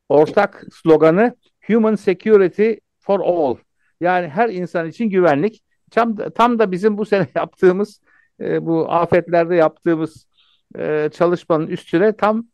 ortak 0.09 0.63
sloganı 0.71 1.35
Human 1.67 1.95
Security 1.95 2.71
for 2.99 3.19
All. 3.19 3.55
Yani 4.01 4.27
her 4.27 4.49
insan 4.49 4.87
için 4.87 5.09
güvenlik. 5.09 5.63
Tam, 5.91 6.15
tam 6.15 6.59
da 6.59 6.71
bizim 6.71 6.97
bu 6.97 7.05
sene 7.05 7.27
yaptığımız 7.35 8.01
e, 8.39 8.65
bu 8.65 8.91
afetlerde 8.91 9.55
yaptığımız 9.55 10.27
e, 10.77 11.09
çalışmanın 11.13 11.67
üstüne 11.67 12.17
tam 12.17 12.47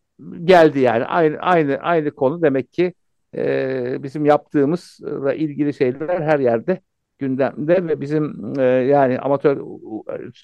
geldi 0.44 0.80
yani 0.80 1.06
aynı 1.06 1.38
aynı 1.38 1.78
aynı 1.78 2.12
konu 2.12 2.42
demek 2.42 2.74
ki 2.74 2.94
e, 3.36 4.04
bizim 4.04 4.26
yaptığımızla 4.26 5.34
ilgili 5.34 5.74
şeyler 5.74 6.22
her 6.22 6.40
yerde 6.40 6.82
gündemde 7.20 7.88
ve 7.88 8.02
bizim 8.02 8.54
e, 8.60 8.64
yani 8.64 9.20
amatör 9.20 9.58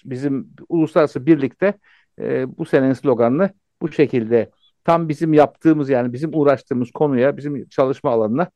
bizim 0.05 0.49
uluslararası 0.69 1.25
birlikte 1.25 1.73
e, 2.19 2.57
bu 2.57 2.65
senenin 2.65 2.93
sloganını 2.93 3.49
bu 3.81 3.91
şekilde 3.91 4.51
tam 4.83 5.09
bizim 5.09 5.33
yaptığımız 5.33 5.89
yani 5.89 6.13
bizim 6.13 6.31
uğraştığımız 6.33 6.91
konuya 6.91 7.37
bizim 7.37 7.69
çalışma 7.69 8.11
alanına 8.11 8.47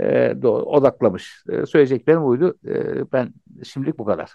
e, 0.00 0.34
odaklamış. 0.46 1.44
E, 1.48 1.66
söyleyeceklerim 1.66 2.22
buydu. 2.22 2.58
E, 2.66 2.72
ben 3.12 3.34
şimdilik 3.64 3.98
bu 3.98 4.04
kadar. 4.04 4.30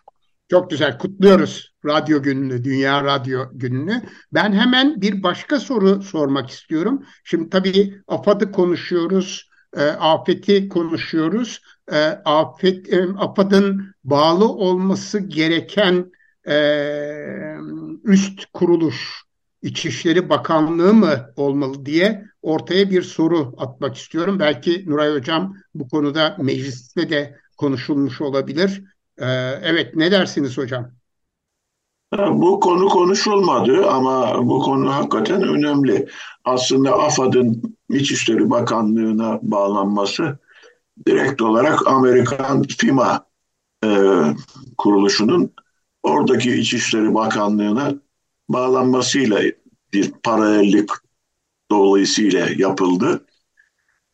Çok 0.50 0.70
güzel. 0.70 0.98
Kutluyoruz 0.98 1.74
Radyo 1.86 2.22
Günü'nü, 2.22 2.63
Dünya 2.63 3.04
Radyo 3.04 3.46
Günü'nü. 3.54 4.02
Ben 4.34 4.54
hemen 4.54 5.02
bir 5.02 5.24
başka 5.24 5.60
soru 5.60 6.02
sormak 6.04 6.50
istiyorum. 6.50 7.06
Şimdi 7.24 7.50
tabii 7.50 8.02
AFAD'ı 8.08 8.52
konuşuyoruz, 8.52 9.50
e, 9.78 9.84
afeti 9.84 10.70
konuşuyoruz. 10.70 11.62
E, 11.91 11.98
afet, 12.26 12.94
e, 12.94 13.06
AFAD'ın 13.18 13.94
bağlı 14.04 14.50
olması 14.50 15.20
gereken 15.20 16.12
e, 16.48 16.58
üst 18.04 18.46
kuruluş, 18.54 19.25
İçişleri 19.65 20.30
Bakanlığı 20.30 20.93
mı 20.93 21.34
olmalı 21.36 21.86
diye 21.86 22.25
ortaya 22.41 22.89
bir 22.89 23.01
soru 23.01 23.54
atmak 23.58 23.95
istiyorum. 23.95 24.39
Belki 24.39 24.84
Nuray 24.88 25.13
Hocam 25.13 25.56
bu 25.73 25.89
konuda 25.89 26.36
mecliste 26.39 27.10
de 27.10 27.39
konuşulmuş 27.58 28.21
olabilir. 28.21 28.84
Ee, 29.17 29.25
evet 29.63 29.95
ne 29.95 30.12
dersiniz 30.12 30.58
hocam? 30.58 30.91
Bu 32.17 32.60
konu 32.60 32.89
konuşulmadı 32.89 33.88
ama 33.88 34.45
bu 34.47 34.60
konu 34.60 34.93
hakikaten 34.93 35.41
önemli. 35.43 36.08
Aslında 36.45 36.99
AFAD'ın 36.99 37.78
İçişleri 37.89 38.49
Bakanlığı'na 38.49 39.39
bağlanması 39.41 40.38
direkt 41.08 41.41
olarak 41.41 41.88
Amerikan 41.88 42.63
FIMA 42.63 43.25
e, 43.86 43.89
kuruluşunun 44.78 45.51
oradaki 46.04 46.56
İçişleri 46.56 47.13
Bakanlığı'na 47.13 48.05
bağlanmasıyla 48.50 49.42
bir 49.94 50.12
paralellik 50.24 50.90
dolayısıyla 51.72 52.48
yapıldı. 52.58 53.26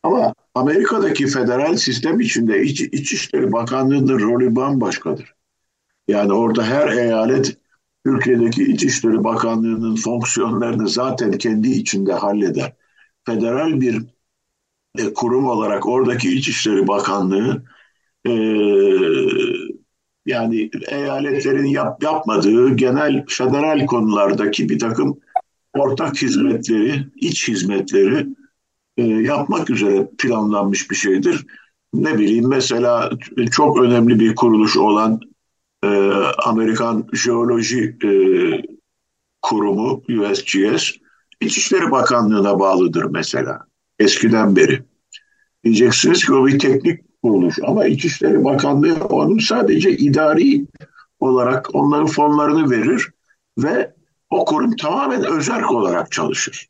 Ama 0.02 0.34
Amerika'daki 0.54 1.26
federal 1.26 1.76
sistem 1.76 2.20
içinde 2.20 2.62
İç, 2.62 2.80
İçişleri 2.80 3.52
Bakanlığı'nın 3.52 4.20
rolü 4.20 4.56
bambaşkadır. 4.56 5.34
Yani 6.08 6.32
orada 6.32 6.64
her 6.64 6.88
eyalet 6.88 7.56
Türkiye'deki 8.06 8.62
İçişleri 8.62 9.24
Bakanlığı'nın 9.24 9.96
fonksiyonlarını 9.96 10.88
zaten 10.88 11.32
kendi 11.32 11.68
içinde 11.70 12.12
halleder. 12.12 12.72
Federal 13.26 13.80
bir 13.80 14.02
e, 14.98 15.14
kurum 15.14 15.46
olarak 15.46 15.86
oradaki 15.86 16.30
İçişleri 16.34 16.88
Bakanlığı 16.88 17.64
e, 18.26 18.30
yani 20.26 20.70
eyaletlerin 20.88 21.64
yap, 21.64 22.02
yapmadığı 22.02 22.74
genel 22.76 23.24
federal 23.28 23.86
konulardaki 23.86 24.68
bir 24.68 24.78
takım 24.78 25.18
ortak 25.74 26.22
hizmetleri, 26.22 27.06
iç 27.16 27.48
hizmetleri 27.48 28.26
e, 28.96 29.02
yapmak 29.02 29.70
üzere 29.70 30.08
planlanmış 30.18 30.90
bir 30.90 30.96
şeydir. 30.96 31.46
Ne 31.94 32.18
bileyim 32.18 32.48
mesela 32.48 33.10
çok 33.50 33.82
önemli 33.82 34.20
bir 34.20 34.34
kuruluş 34.34 34.76
olan 34.76 35.20
e, 35.84 35.88
Amerikan 36.44 37.06
Jeoloji 37.12 37.96
e, 38.04 38.10
Kurumu 39.42 40.02
USGS 40.08 40.92
İçişleri 41.40 41.90
Bakanlığı'na 41.90 42.58
bağlıdır 42.58 43.04
mesela 43.04 43.66
eskiden 43.98 44.56
beri. 44.56 44.82
Diyeceksiniz 45.64 46.24
ki 46.24 46.32
o 46.32 46.46
bir 46.46 46.58
teknik 46.58 47.00
kuruluş 47.22 47.58
ama 47.66 47.86
İçişleri 47.86 48.44
Bakanlığı 48.44 49.04
onun 49.04 49.38
sadece 49.38 49.96
idari 49.96 50.66
olarak 51.20 51.74
onların 51.74 52.06
fonlarını 52.06 52.70
verir 52.70 53.12
ve 53.58 53.94
o 54.30 54.44
kurum 54.44 54.76
tamamen 54.76 55.24
özerk 55.24 55.72
olarak 55.72 56.12
çalışır. 56.12 56.68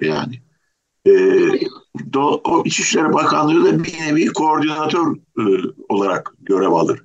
Yani 0.00 0.42
e, 1.06 1.12
do, 2.12 2.40
o 2.44 2.62
İçişleri 2.64 3.12
Bakanlığı 3.12 3.64
da 3.64 3.84
bir 3.84 3.94
nevi 4.00 4.26
koordinatör 4.26 5.16
e, 5.38 5.42
olarak 5.88 6.34
görev 6.40 6.72
alır. 6.72 7.04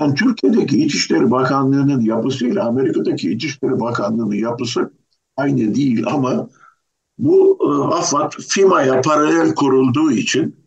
Yani 0.00 0.14
Türkiye'deki 0.14 0.84
İçişleri 0.84 1.30
Bakanlığı'nın 1.30 2.00
yapısıyla 2.00 2.66
Amerika'daki 2.66 3.32
İçişleri 3.32 3.80
Bakanlığı'nın 3.80 4.34
yapısı 4.34 4.92
aynı 5.36 5.74
değil 5.74 6.06
ama 6.06 6.48
bu 7.18 7.58
e, 7.60 7.94
AFAD 7.94 8.32
FİMA'ya 8.48 9.00
paralel 9.00 9.54
kurulduğu 9.54 10.12
için 10.12 10.61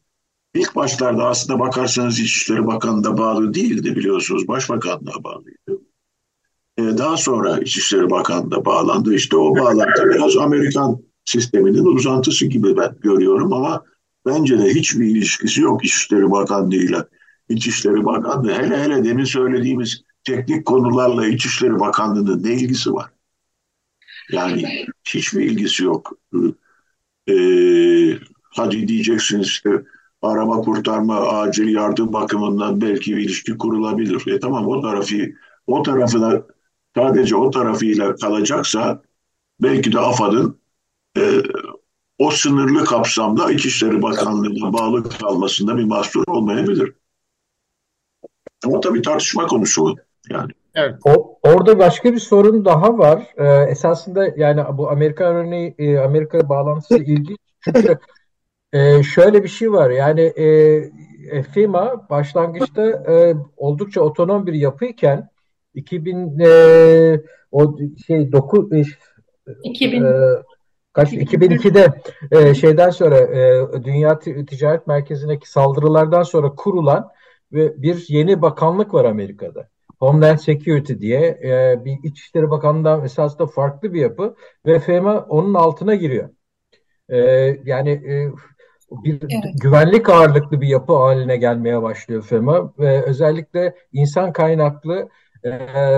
ilk 0.55 0.75
başlarda 0.75 1.27
aslında 1.27 1.59
bakarsanız 1.59 2.19
İçişleri 2.19 2.67
Bakanlığı'na 2.67 3.17
bağlı 3.17 3.53
değildi 3.53 3.95
biliyorsunuz. 3.95 4.47
Başbakanlığa 4.47 5.23
bağlıydı. 5.23 5.81
E, 6.77 6.83
daha 6.83 7.17
sonra 7.17 7.59
İçişleri 7.59 8.09
Bakanlığı'na 8.09 8.65
bağlandı. 8.65 9.13
İşte 9.13 9.37
o 9.37 9.55
bağlantı 9.55 10.03
biraz 10.05 10.37
Amerikan 10.37 11.01
sisteminin 11.25 11.85
uzantısı 11.85 12.45
gibi 12.45 12.77
ben 12.77 12.95
görüyorum 13.01 13.53
ama 13.53 13.83
bence 14.25 14.59
de 14.59 14.69
hiçbir 14.69 15.05
ilişkisi 15.05 15.61
yok 15.61 15.85
İçişleri 15.85 16.31
Bakanlığı'yla. 16.31 17.07
İçişleri 17.49 18.05
Bakanlığı 18.05 18.53
hele 18.53 18.83
hele 18.83 19.03
demin 19.03 19.23
söylediğimiz 19.23 20.03
teknik 20.23 20.65
konularla 20.65 21.27
İçişleri 21.27 21.79
Bakanlığı'nın 21.79 22.43
ne 22.43 22.53
ilgisi 22.53 22.93
var? 22.93 23.11
Yani 24.31 24.85
hiçbir 25.07 25.41
ilgisi 25.41 25.83
yok. 25.83 26.17
Ee, 27.29 28.17
hadi 28.49 28.87
diyeceksiniz 28.87 29.47
işte 29.47 29.69
arama 30.27 30.61
kurtarma, 30.61 31.19
acil 31.19 31.75
yardım 31.75 32.13
bakımından 32.13 32.81
belki 32.81 33.17
bir 33.17 33.21
ilişki 33.21 33.57
kurulabilir. 33.57 34.27
E 34.27 34.39
tamam 34.39 34.67
o 34.67 34.81
tarafı 34.81 35.15
o 35.67 35.83
tarafı 35.83 36.21
da 36.21 36.47
sadece 36.95 37.35
o 37.35 37.51
tarafıyla 37.51 38.15
kalacaksa 38.15 39.01
belki 39.61 39.93
de 39.93 39.99
AFAD'ın 39.99 40.59
e, 41.17 41.21
o 42.19 42.31
sınırlı 42.31 42.85
kapsamda 42.85 43.51
İçişleri 43.51 44.01
Bakanlığı'na 44.01 44.73
bağlı 44.73 45.09
kalmasında 45.09 45.77
bir 45.77 45.83
mahsur 45.83 46.23
olmayabilir. 46.27 46.93
Ama 48.65 48.79
tabii 48.79 49.01
tartışma 49.01 49.47
konusu 49.47 49.95
yani. 50.29 50.51
Evet. 50.75 50.95
O, 51.05 51.39
orada 51.43 51.79
başka 51.79 52.13
bir 52.13 52.19
sorun 52.19 52.65
daha 52.65 52.97
var. 52.97 53.27
Ee, 53.37 53.71
esasında 53.71 54.27
yani 54.37 54.63
bu 54.77 54.89
Amerika 54.89 55.23
örneği, 55.23 55.75
e, 55.77 55.97
Amerika 55.97 56.49
bağlantısı 56.49 56.97
ilginç. 56.97 57.37
Çünkü 57.61 57.97
e, 58.73 59.03
şöyle 59.03 59.43
bir 59.43 59.49
şey 59.49 59.71
var. 59.71 59.89
Yani 59.89 60.21
e, 60.21 61.43
FEMA 61.43 62.09
başlangıçta 62.09 62.87
e, 62.89 63.35
oldukça 63.57 64.01
otonom 64.01 64.47
bir 64.47 64.53
yapıyken 64.53 65.29
2000 65.73 66.39
e, 66.39 67.21
o 67.51 67.77
şey 68.07 68.31
9 68.31 68.65
2000 69.63 70.03
e, 70.03 70.11
kaç 70.93 71.13
2002'de 71.13 72.01
e, 72.31 72.53
şeyden 72.53 72.89
sonra 72.89 73.17
e, 73.17 73.83
Dünya 73.83 74.19
Ticaret 74.19 74.87
Merkezi'ndeki 74.87 75.49
saldırılardan 75.49 76.23
sonra 76.23 76.55
kurulan 76.55 77.09
ve 77.53 77.81
bir 77.81 78.05
yeni 78.07 78.41
bakanlık 78.41 78.93
var 78.93 79.05
Amerika'da. 79.05 79.69
Homeland 79.99 80.37
Security 80.37 80.93
diye 80.99 81.39
e, 81.43 81.85
bir 81.85 81.97
İçişleri 82.03 82.49
Bakanlığı'ndan 82.49 83.05
esasında 83.05 83.47
farklı 83.47 83.93
bir 83.93 84.01
yapı 84.01 84.35
ve 84.65 84.79
FEMA 84.79 85.19
onun 85.29 85.53
altına 85.53 85.95
giriyor. 85.95 86.29
E, 87.09 87.17
yani 87.65 87.89
e, 87.89 88.31
bir 89.03 89.21
evet. 89.21 89.53
güvenlik 89.61 90.09
ağırlıklı 90.09 90.61
bir 90.61 90.67
yapı 90.67 90.93
haline 90.93 91.37
gelmeye 91.37 91.81
başlıyor 91.81 92.23
FEMA 92.23 92.73
ve 92.79 93.03
özellikle 93.03 93.75
insan 93.93 94.33
kaynaklı 94.33 95.09
e, 95.45 95.51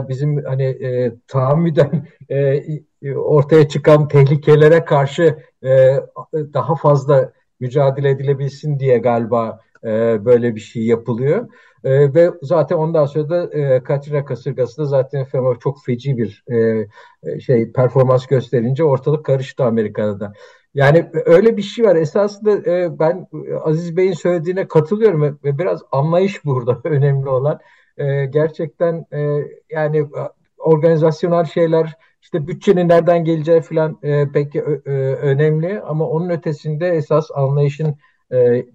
bizim 0.09 0.45
hani 0.45 0.63
e, 0.63 1.11
tahammüden 1.27 2.07
e, 2.29 3.15
ortaya 3.15 3.67
çıkan 3.67 4.07
tehlikelere 4.07 4.85
karşı 4.85 5.37
e, 5.63 5.95
daha 6.33 6.75
fazla 6.75 7.31
mücadele 7.59 8.09
edilebilsin 8.09 8.79
diye 8.79 8.97
galiba 8.97 9.59
e, 9.83 10.25
böyle 10.25 10.55
bir 10.55 10.59
şey 10.59 10.83
yapılıyor. 10.85 11.49
E, 11.83 12.13
ve 12.13 12.31
zaten 12.41 12.75
ondan 12.75 13.05
sonra 13.05 13.29
da 13.29 13.57
e, 13.57 13.83
Katrina 13.83 14.25
kasırgası 14.25 14.81
da 14.81 14.85
zaten 14.85 15.27
çok 15.59 15.85
feci 15.85 16.17
bir 16.17 16.43
e, 16.47 16.87
e, 17.23 17.39
şey 17.39 17.71
performans 17.71 18.27
gösterince 18.27 18.83
ortalık 18.83 19.25
karıştı 19.25 19.63
Amerika'da 19.63 20.19
da. 20.19 20.33
Yani 20.77 21.09
öyle 21.25 21.57
bir 21.57 21.61
şey 21.61 21.85
var. 21.85 21.95
Esasında 21.95 22.71
e, 22.71 22.99
ben 22.99 23.27
Aziz 23.63 23.97
Bey'in 23.97 24.13
söylediğine 24.13 24.67
katılıyorum 24.67 25.21
ve 25.21 25.57
biraz 25.57 25.81
anlayış 25.91 26.45
burada 26.45 26.81
önemli 26.89 27.29
olan. 27.29 27.59
E, 27.97 28.25
gerçekten 28.25 29.05
e, 29.13 29.43
yani 29.69 30.09
organizasyonel 30.57 31.45
şeyler 31.45 31.93
işte 32.21 32.47
bütçenin 32.47 32.89
nereden 32.89 33.23
geleceği 33.23 33.61
falan 33.61 33.99
e, 34.03 34.31
peki 34.33 34.59
e, 34.85 34.91
önemli 35.15 35.81
ama 35.81 36.07
onun 36.07 36.29
ötesinde 36.29 36.87
esas 36.89 37.31
anlayışın 37.33 37.95
e, 38.33 38.65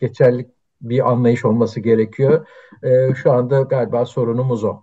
geçerli 0.00 0.48
bir 0.80 1.10
anlayış 1.10 1.44
olması 1.44 1.80
gerekiyor. 1.80 2.46
E, 2.82 3.14
şu 3.14 3.32
anda 3.32 3.60
galiba 3.60 4.06
sorunumuz 4.06 4.64
o. 4.64 4.82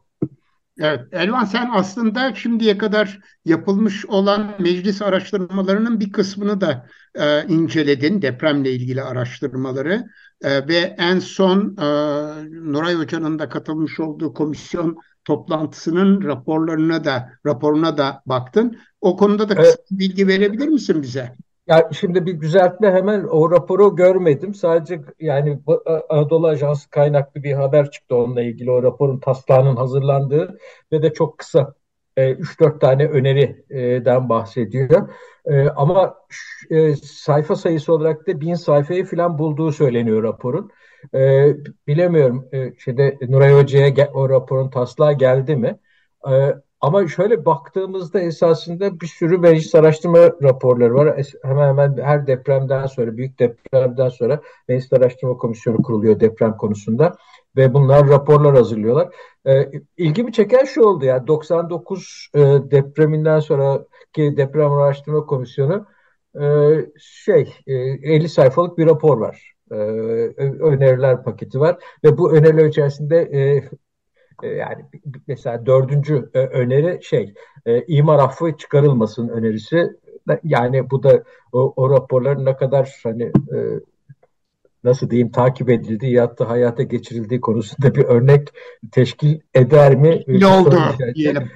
Evet, 0.80 1.02
Elvan 1.12 1.46
sen 1.46 1.70
aslında 1.74 2.36
şimdiye 2.36 2.78
kadar 2.78 3.20
yapılmış 3.46 4.06
olan 4.06 4.56
meclis 4.60 5.02
araştırmalarının 5.02 6.00
bir 6.00 6.12
kısmını 6.12 6.62
da 6.62 6.88
e, 7.16 7.48
inceledin, 7.48 8.22
depremle 8.22 8.72
ilgili 8.72 9.04
araştırmaları 9.04 10.06
e, 10.42 10.68
ve 10.68 10.96
en 10.98 11.20
son 11.20 11.76
e, 11.78 11.86
Nuray 12.74 12.96
Hoca'nın 12.96 13.40
da 13.40 13.50
katılmış 13.50 14.00
olduğu 14.00 14.34
komisyon 14.34 14.98
toplantısının 15.26 16.24
raporlarına 16.24 17.04
da 17.04 17.30
raporuna 17.46 17.98
da 17.98 18.22
baktın. 18.26 18.78
O 19.02 19.18
konuda 19.18 19.50
da 19.50 19.56
kısa 19.56 19.70
evet. 19.70 19.86
bilgi 19.92 20.28
verebilir 20.28 20.68
misin 20.68 21.02
bize? 21.02 21.36
Ya 21.68 21.90
şimdi 21.94 22.26
bir 22.26 22.42
düzeltme 22.42 22.92
hemen 22.92 23.24
o 23.24 23.52
raporu 23.52 23.96
görmedim. 23.96 24.54
Sadece 24.54 25.02
yani 25.20 25.60
Anadolu 26.10 26.48
Ajansı 26.48 26.90
kaynaklı 26.90 27.44
bir 27.44 27.54
haber 27.54 27.92
çıktı 27.92 28.16
onunla 28.16 28.42
ilgili 28.42 28.72
o 28.72 28.84
raporun 28.84 29.20
taslağının 29.20 29.76
hazırlandığı 29.76 30.58
ve 30.92 31.02
de 31.02 31.14
çok 31.14 31.38
kısa 31.38 31.74
e, 32.18 32.32
3-4 32.32 32.82
tane 32.82 33.06
öneriden 33.08 34.30
bahsediyor. 34.30 35.10
E, 35.46 35.70
ama 35.70 36.16
e, 36.70 36.96
sayfa 36.96 37.56
sayısı 37.56 37.94
olarak 37.94 38.28
da 38.28 38.42
bin 38.42 38.54
sayfayı 38.54 39.06
falan 39.06 39.38
bulduğu 39.38 39.72
söyleniyor 39.72 40.24
raporun. 40.24 40.72
E, 41.16 41.48
bilemiyorum 41.88 42.50
e, 42.52 42.74
şeyde 42.80 43.18
Nuray 43.22 43.54
Hoca'ya 43.54 44.12
o 44.14 44.30
raporun 44.30 44.70
taslağı 44.70 45.14
geldi 45.14 45.56
mi? 45.56 45.80
Ama 46.82 47.08
şöyle 47.08 47.46
baktığımızda 47.46 48.20
esasında 48.20 49.00
bir 49.00 49.08
sürü 49.08 49.38
meclis 49.38 49.76
araştırma 49.76 50.20
raporları 50.44 50.96
var. 50.96 51.24
Hemen 51.44 51.68
hemen 51.68 51.98
her 51.98 52.28
depremden 52.28 52.86
sonra, 52.86 53.18
büyük 53.18 53.40
depremden 53.40 54.10
sonra 54.10 54.42
meclis 54.68 54.94
araştırma 54.94 55.38
komisyonu 55.38 55.82
kuruluyor 55.82 56.20
deprem 56.20 56.58
konusunda. 56.58 57.16
Ve 57.56 57.74
bunlar 57.74 58.10
raporlar 58.10 58.56
hazırlıyorlar. 58.56 59.16
Ee, 59.48 59.72
ilgimi 59.98 60.34
çeken 60.34 60.66
şu 60.66 60.82
oldu 60.84 61.06
ya 61.06 61.28
99 61.28 62.30
e, 62.34 62.40
depreminden 62.72 63.40
sonraki 63.40 64.38
deprem 64.38 64.72
araştırma 64.72 65.26
komisyonu 65.26 65.86
e, 66.42 66.46
şey 67.00 67.54
e, 67.68 67.74
50 67.74 68.30
sayfalık 68.30 68.78
bir 68.78 68.86
rapor 68.86 69.18
var. 69.18 69.54
E, 69.72 69.76
öneriler 69.76 71.24
paketi 71.24 71.60
var 71.60 71.78
ve 72.04 72.18
bu 72.18 72.34
öneriler 72.34 72.66
içerisinde 72.66 73.18
e, 73.18 73.70
yani 74.44 74.86
mesela 75.28 75.66
dördüncü 75.66 76.30
e, 76.34 76.40
öneri 76.40 77.04
şey 77.04 77.34
e, 77.66 77.84
imar 77.88 78.20
affı 78.20 78.58
çıkarılmasın 78.58 79.28
önerisi 79.28 79.90
yani 80.44 80.90
bu 80.90 81.04
da 81.04 81.24
o, 81.52 81.74
o 81.76 81.90
raporların 81.90 82.46
ne 82.46 82.56
kadar 82.56 83.00
hani 83.04 83.32
nasıl 84.84 85.10
diyeyim 85.10 85.32
takip 85.32 85.70
edildiği 85.70 86.14
ya 86.14 86.38
da 86.38 86.50
hayata 86.50 86.84
geçirildiği 86.84 87.42
konusunda 87.42 87.96
bir 87.96 88.04
örnek 88.04 88.48
teşkil 88.92 89.40
eder 89.54 89.96
mi? 89.96 90.24
Ne 90.28 90.48
oldu 90.48 90.76
diyelim. 91.16 91.50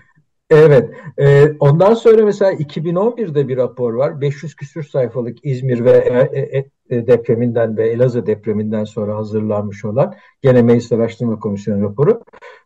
Evet. 0.52 0.90
E, 1.18 1.52
ondan 1.60 1.94
sonra 1.94 2.26
mesela 2.26 2.54
2011'de 2.54 3.48
bir 3.48 3.58
rapor 3.58 3.94
var. 3.94 4.22
500 4.22 4.56
küsür 4.56 4.84
sayfalık 4.84 5.46
İzmir 5.46 5.86
ve 5.86 5.92
e, 5.92 6.40
e, 6.40 6.58
e, 6.58 6.66
depreminden 6.92 7.78
ve 7.78 7.90
Elazığ 7.90 8.26
depreminden 8.26 8.84
sonra 8.84 9.16
hazırlanmış 9.16 9.86
olan 9.86 10.16
gene 10.42 10.62
Meclis 10.62 10.92
Araştırma 10.92 11.40
Komisyonu 11.40 11.84
raporu. 11.84 12.22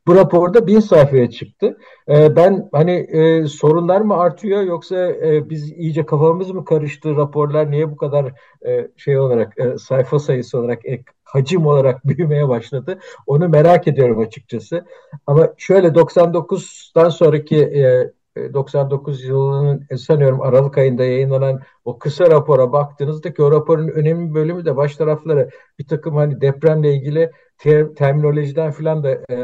Bu 0.07 0.15
raporda 0.15 0.67
bin 0.67 0.79
sayfaya 0.79 1.29
çıktı. 1.29 1.77
E, 2.09 2.35
ben 2.35 2.69
hani 2.71 2.91
e, 2.91 3.47
sorunlar 3.47 4.01
mı 4.01 4.17
artıyor 4.17 4.61
yoksa 4.61 4.95
e, 5.07 5.49
biz 5.49 5.71
iyice 5.71 6.05
kafamız 6.05 6.51
mı 6.51 6.65
karıştı 6.65 7.15
raporlar 7.15 7.71
niye 7.71 7.91
bu 7.91 7.97
kadar 7.97 8.33
e, 8.67 8.88
şey 8.97 9.19
olarak 9.19 9.59
e, 9.59 9.77
sayfa 9.77 10.19
sayısı 10.19 10.59
olarak 10.59 10.85
e, 10.85 11.03
hacim 11.23 11.65
olarak 11.65 12.07
büyümeye 12.07 12.49
başladı. 12.49 12.99
Onu 13.27 13.49
merak 13.49 13.88
ediyorum 13.88 14.19
açıkçası. 14.19 14.85
Ama 15.27 15.53
şöyle 15.57 15.88
99'dan 15.88 17.09
sonraki 17.09 17.57
e, 17.57 18.11
99 18.53 19.23
yılının 19.23 19.85
e, 19.89 19.97
sanıyorum 19.97 20.41
Aralık 20.41 20.77
ayında 20.77 21.03
yayınlanan 21.03 21.61
o 21.85 21.99
kısa 21.99 22.31
rapora 22.31 22.71
baktığınızda 22.71 23.33
ki 23.33 23.43
o 23.43 23.51
raporun 23.51 23.87
önemli 23.87 24.33
bölümü 24.33 24.65
de 24.65 24.75
baş 24.75 24.95
tarafları 24.95 25.49
bir 25.79 25.87
takım 25.87 26.15
hani 26.15 26.41
depremle 26.41 26.93
ilgili 26.93 27.31
ter, 27.57 27.87
terminolojiden 27.95 28.71
falan 28.71 29.03
da 29.03 29.11
e, 29.29 29.35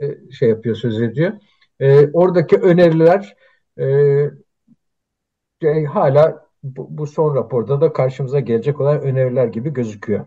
e, 0.00 0.30
şey 0.30 0.48
yapıyor 0.48 0.76
söz 0.76 1.02
ediyor. 1.02 1.32
E, 1.80 2.10
oradaki 2.12 2.56
öneriler 2.56 3.36
e, 3.78 3.86
e, 5.62 5.84
hala 5.84 6.46
bu, 6.62 6.98
bu 6.98 7.06
son 7.06 7.34
raporda 7.34 7.80
da 7.80 7.92
karşımıza 7.92 8.40
gelecek 8.40 8.80
olan 8.80 9.00
öneriler 9.00 9.46
gibi 9.46 9.72
gözüküyor. 9.72 10.26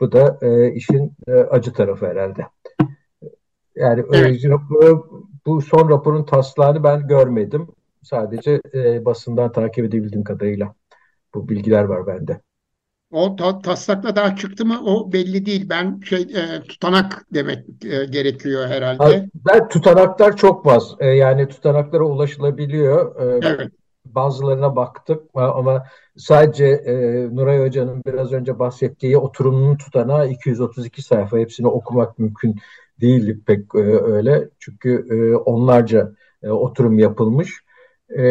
Bu 0.00 0.12
da 0.12 0.38
e, 0.42 0.72
işin 0.72 1.12
e, 1.28 1.32
acı 1.32 1.72
tarafı 1.72 2.06
herhalde. 2.06 2.46
Yani 3.76 4.04
evet. 4.12 4.44
Bu 5.48 5.62
son 5.62 5.88
raporun 5.88 6.24
taslağını 6.24 6.84
ben 6.84 7.06
görmedim. 7.06 7.68
Sadece 8.02 8.60
e, 8.74 9.04
basından 9.04 9.52
takip 9.52 9.84
edebildiğim 9.84 10.24
kadarıyla 10.24 10.74
bu 11.34 11.48
bilgiler 11.48 11.84
var 11.84 12.06
bende. 12.06 12.40
O 13.10 13.36
ta, 13.36 13.58
taslakla 13.58 14.16
daha 14.16 14.36
çıktı 14.36 14.66
mı 14.66 14.80
o 14.86 15.12
belli 15.12 15.46
değil. 15.46 15.66
Ben 15.70 16.00
şey 16.04 16.20
e, 16.22 16.62
tutanak 16.68 17.26
demek 17.34 17.84
e, 17.84 18.04
gerekiyor 18.04 18.68
herhalde. 18.68 19.28
Ben 19.34 19.68
tutanaklar 19.68 20.36
çok 20.36 20.66
az. 20.66 20.96
E, 21.00 21.06
yani 21.06 21.48
tutanaklara 21.48 22.04
ulaşılabiliyor. 22.04 23.20
E, 23.20 23.46
evet. 23.48 23.72
Bazılarına 24.04 24.76
baktık 24.76 25.22
ama 25.34 25.84
sadece 26.16 26.64
e, 26.66 26.94
Nuray 27.36 27.66
Hoca'nın 27.66 28.02
biraz 28.06 28.32
önce 28.32 28.58
bahsettiği 28.58 29.18
oturumunun 29.18 29.76
tutanağı 29.76 30.28
232 30.28 31.02
sayfa. 31.02 31.38
Hepsini 31.38 31.66
okumak 31.66 32.18
mümkün 32.18 32.56
değil 33.00 33.40
pek 33.46 33.74
e, 33.74 33.78
öyle. 34.02 34.48
Çünkü 34.58 35.06
e, 35.10 35.36
onlarca 35.36 36.12
e, 36.42 36.50
oturum 36.50 36.98
yapılmış. 36.98 37.60
E, 38.10 38.22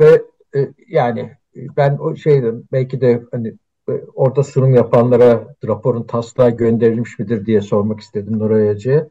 ve 0.00 0.22
e, 0.56 0.68
yani 0.88 1.30
ben 1.76 1.96
o 2.00 2.16
şeydim 2.16 2.68
belki 2.72 3.00
de 3.00 3.22
hani 3.30 3.48
e, 3.88 3.92
orada 4.14 4.42
sunum 4.42 4.74
yapanlara 4.74 5.54
raporun 5.66 6.02
taslağı 6.02 6.50
gönderilmiş 6.50 7.18
midir 7.18 7.46
diye 7.46 7.60
sormak 7.60 8.00
istedim 8.00 8.38
Nuray 8.38 8.74
Hoca'ya. 8.74 9.08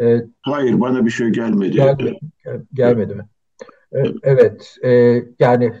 E, 0.00 0.24
Hayır 0.42 0.80
bana 0.80 1.04
bir 1.04 1.10
şey 1.10 1.28
gelmedi. 1.28 1.72
Gelmedi, 1.72 2.18
gelmedi 2.74 3.14
mi? 3.14 3.26
E, 3.92 4.02
evet 4.22 4.76
e, 4.84 5.22
yani 5.38 5.72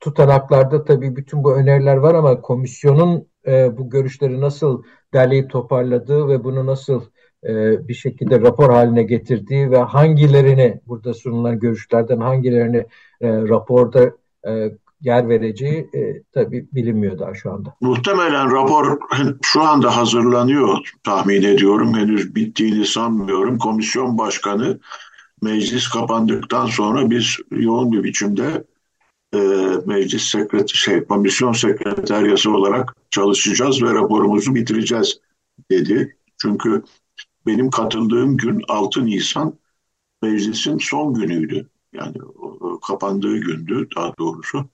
tutanaklarda 0.00 0.84
tabii 0.84 1.16
bütün 1.16 1.44
bu 1.44 1.54
öneriler 1.54 1.96
var 1.96 2.14
ama 2.14 2.40
komisyonun 2.40 3.28
e, 3.46 3.78
bu 3.78 3.90
görüşleri 3.90 4.40
nasıl 4.40 4.82
derleyip 5.14 5.50
toparladığı 5.50 6.28
ve 6.28 6.44
bunu 6.44 6.66
nasıl 6.66 7.02
e, 7.44 7.88
bir 7.88 7.94
şekilde 7.94 8.40
rapor 8.40 8.70
haline 8.70 9.02
getirdiği 9.02 9.70
ve 9.70 9.78
hangilerini 9.78 10.80
burada 10.86 11.14
sunulan 11.14 11.58
görüşlerden 11.58 12.20
hangilerini 12.20 12.86
e, 13.20 13.28
raporda 13.28 14.12
e, 14.48 14.72
yer 15.00 15.28
vereceği 15.28 15.88
e, 15.94 16.22
tabii 16.32 16.66
bilinmiyor 16.72 17.18
daha 17.18 17.34
şu 17.34 17.52
anda. 17.52 17.74
Muhtemelen 17.80 18.52
rapor 18.52 18.98
şu 19.42 19.62
anda 19.62 19.96
hazırlanıyor 19.96 20.92
tahmin 21.04 21.42
ediyorum. 21.42 21.94
Henüz 21.94 22.34
bittiğini 22.34 22.86
sanmıyorum. 22.86 23.58
Komisyon 23.58 24.18
başkanı 24.18 24.78
meclis 25.42 25.88
kapandıktan 25.88 26.66
sonra 26.66 27.10
biz 27.10 27.36
yoğun 27.50 27.92
bir 27.92 28.04
biçimde 28.04 28.64
meclis 29.86 30.22
sekret 30.22 30.68
şey 30.68 31.04
komisyon 31.04 31.52
sekreteryası 31.52 32.50
olarak 32.50 32.96
çalışacağız 33.10 33.82
ve 33.82 33.94
raporumuzu 33.94 34.54
bitireceğiz 34.54 35.20
dedi. 35.70 36.16
Çünkü 36.38 36.82
benim 37.46 37.70
katıldığım 37.70 38.36
gün 38.36 38.62
6 38.68 39.06
Nisan 39.06 39.58
meclisin 40.22 40.78
son 40.78 41.14
günüydü. 41.14 41.70
Yani 41.92 42.16
kapandığı 42.86 43.36
gündü 43.38 43.88
daha 43.96 44.12
doğrusu. 44.18 44.68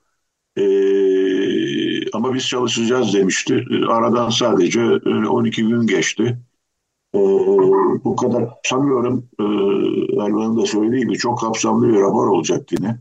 Ee, 0.56 2.10
ama 2.12 2.34
biz 2.34 2.48
çalışacağız 2.48 3.14
demişti. 3.14 3.64
Aradan 3.88 4.30
sadece 4.30 4.80
12 5.28 5.62
gün 5.66 5.86
geçti. 5.86 6.38
Ee, 7.14 7.18
bu 8.04 8.16
kadar 8.16 8.48
sanıyorum 8.64 9.28
e, 9.40 9.44
Erdoğan'ın 10.22 10.62
da 10.62 10.66
söylediği 10.66 11.00
gibi 11.00 11.18
çok 11.18 11.40
kapsamlı 11.40 11.88
bir 11.88 12.00
rapor 12.00 12.28
olacak 12.28 12.72
yine. 12.72 12.98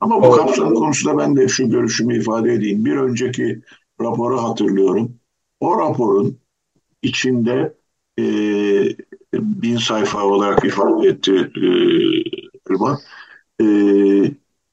Ama 0.00 0.22
bu 0.22 0.30
kapsam 0.30 0.74
konusunda 0.74 1.18
ben 1.18 1.36
de 1.36 1.48
şu 1.48 1.70
görüşümü 1.70 2.18
ifade 2.18 2.52
edeyim. 2.52 2.84
Bir 2.84 2.96
önceki 2.96 3.62
raporu 4.00 4.42
hatırlıyorum. 4.42 5.16
O 5.60 5.78
raporun 5.78 6.38
içinde 7.02 7.77
e, 8.18 8.22
bin 9.34 9.76
sayfa 9.76 10.22
olarak 10.22 10.64
ifade 10.64 11.08
etti 11.08 11.50
e, 11.56 11.66
Irmak. 12.70 13.00
E, 13.60 13.64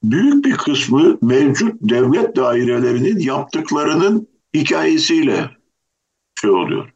büyük 0.03 0.45
bir 0.45 0.57
kısmı 0.57 1.17
mevcut 1.21 1.73
devlet 1.81 2.35
dairelerinin 2.35 3.19
yaptıklarının 3.19 4.27
hikayesiyle 4.53 5.49
şey 6.41 6.49
oluyor. 6.49 6.91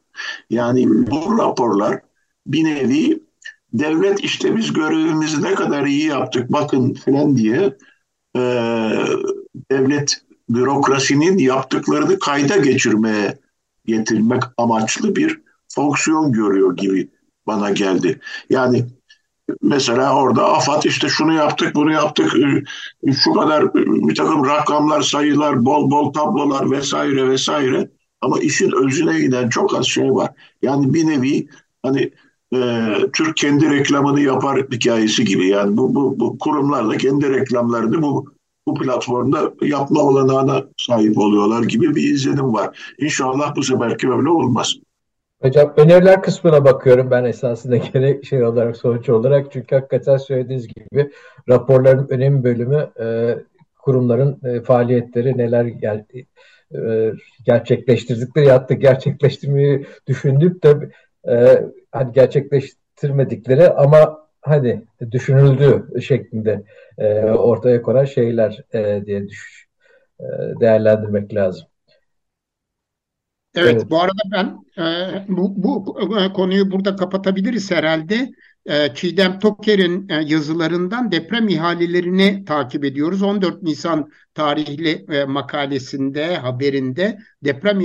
Yani 0.50 0.88
bu 0.90 1.38
raporlar 1.38 2.00
bir 2.48 2.64
nevi 2.64 3.24
devlet 3.74 4.20
işte 4.20 4.56
biz 4.56 4.74
görevimizi 4.74 5.44
ne 5.44 5.56
kadar 5.56 5.86
iyi 5.86 6.06
yaptık 6.06 6.52
bakın 6.52 6.94
falan 6.94 7.38
diye 7.38 7.78
e, 8.36 8.42
devlet 9.72 10.22
bürokrasinin 10.50 11.38
yaptıklarını 11.38 12.20
kayda 12.20 12.58
geçirmeye 12.58 13.38
getirmek 13.86 14.44
amaçlı 14.58 15.16
bir 15.16 15.42
fonksiyon 15.76 16.32
görüyor 16.32 16.78
gibi 16.78 17.10
bana 17.48 17.70
geldi. 17.70 18.20
Yani 18.50 18.86
mesela 19.62 20.16
orada 20.16 20.46
AFAD 20.46 20.84
işte 20.84 21.10
şunu 21.10 21.34
yaptık 21.34 21.76
bunu 21.76 21.92
yaptık 21.92 22.36
e, 23.08 23.14
şu 23.14 23.34
kadar 23.34 23.74
bir 23.76 24.16
takım 24.16 24.46
rakamlar 24.46 25.02
sayılar 25.02 25.66
bol 25.66 25.92
bol 25.92 26.14
tablolar 26.14 26.72
vesaire 26.72 27.30
vesaire 27.30 27.90
ama 28.22 28.40
işin 28.40 28.72
özüne 28.86 29.20
giden 29.20 29.50
çok 29.50 29.76
az 29.76 29.86
şey 29.86 30.12
var. 30.12 30.32
Yani 30.62 30.94
bir 30.94 31.08
nevi 31.08 31.48
hani 31.84 32.12
e, 32.56 32.88
Türk 33.14 33.38
kendi 33.38 33.70
reklamını 33.70 34.22
yapar 34.22 34.66
hikayesi 34.72 35.24
gibi 35.26 35.48
yani 35.48 35.78
bu, 35.78 35.96
bu, 35.96 36.20
bu 36.20 36.38
kurumlar 36.40 36.90
da 36.90 36.98
kendi 36.98 37.30
reklamlarını 37.30 38.02
bu 38.02 38.34
bu 38.68 38.74
platformda 38.74 39.54
yapma 39.62 40.02
olanağına 40.02 40.66
sahip 40.78 41.18
oluyorlar 41.18 41.64
gibi 41.64 41.96
bir 41.96 42.04
izlenim 42.04 42.54
var. 42.54 42.94
İnşallah 43.00 43.56
bu 43.56 43.64
seferki 43.64 44.12
öyle 44.12 44.30
olmaz. 44.30 44.76
Hocam 45.42 45.74
öneriler 45.78 46.22
kısmına 46.22 46.66
bakıyorum. 46.66 47.12
Ben 47.12 47.24
esasında 47.24 47.78
gene 47.94 48.22
şey 48.24 48.44
olarak 48.44 48.78
sonuç 48.78 49.10
olarak. 49.10 49.52
Çünkü 49.52 49.76
hakikaten 49.76 50.18
söylediğiniz 50.18 50.68
gibi 50.68 51.12
raporların 51.50 52.08
önemli 52.10 52.44
bölümü 52.44 52.90
e, 53.00 53.36
kurumların 53.80 54.40
e, 54.44 54.62
faaliyetleri 54.62 55.38
neler 55.38 55.66
gel, 55.66 56.06
e, 56.76 57.12
gerçekleştirdikleri 57.46 58.46
ya 58.46 58.70
da 58.70 58.74
gerçekleştirmeyi 58.74 59.86
düşündük. 60.08 60.64
De 60.64 60.90
e, 61.30 61.64
hani 61.92 62.14
gerçekleştirmedikleri 62.14 63.70
ama 63.70 64.28
hani 64.42 64.82
düşünüldüğü 65.12 66.02
şeklinde 66.02 66.64
e, 66.98 67.24
ortaya 67.24 67.82
konan 67.82 68.06
şeyler 68.06 68.64
e, 68.74 69.06
diye 69.06 69.30
düş, 69.30 69.68
e, 70.20 70.26
değerlendirmek 70.60 71.34
lazım. 71.36 71.69
Evet, 73.56 73.74
evet, 73.74 73.90
bu 73.90 74.02
arada 74.02 74.22
ben 74.32 74.58
e, 74.84 75.26
bu, 75.28 75.54
bu 75.64 76.00
e, 76.20 76.34
konuyu 76.34 76.72
burada 76.72 76.96
kapatabiliriz 76.96 77.72
herhalde. 77.72 78.32
E, 78.66 78.94
Çiğdem 78.96 79.40
Toker'in 79.40 80.10
e, 80.10 80.14
yazılarından 80.16 81.12
deprem 81.12 81.48
ihalelerini 81.48 82.46
takip 82.46 82.86
ediyoruz. 82.86 83.24
14 83.24 83.64
Nisan 83.64 84.10
tarihli 84.34 85.06
e, 85.10 85.26
makalesinde, 85.26 86.36
haberinde 86.36 87.18
deprem 87.44 87.82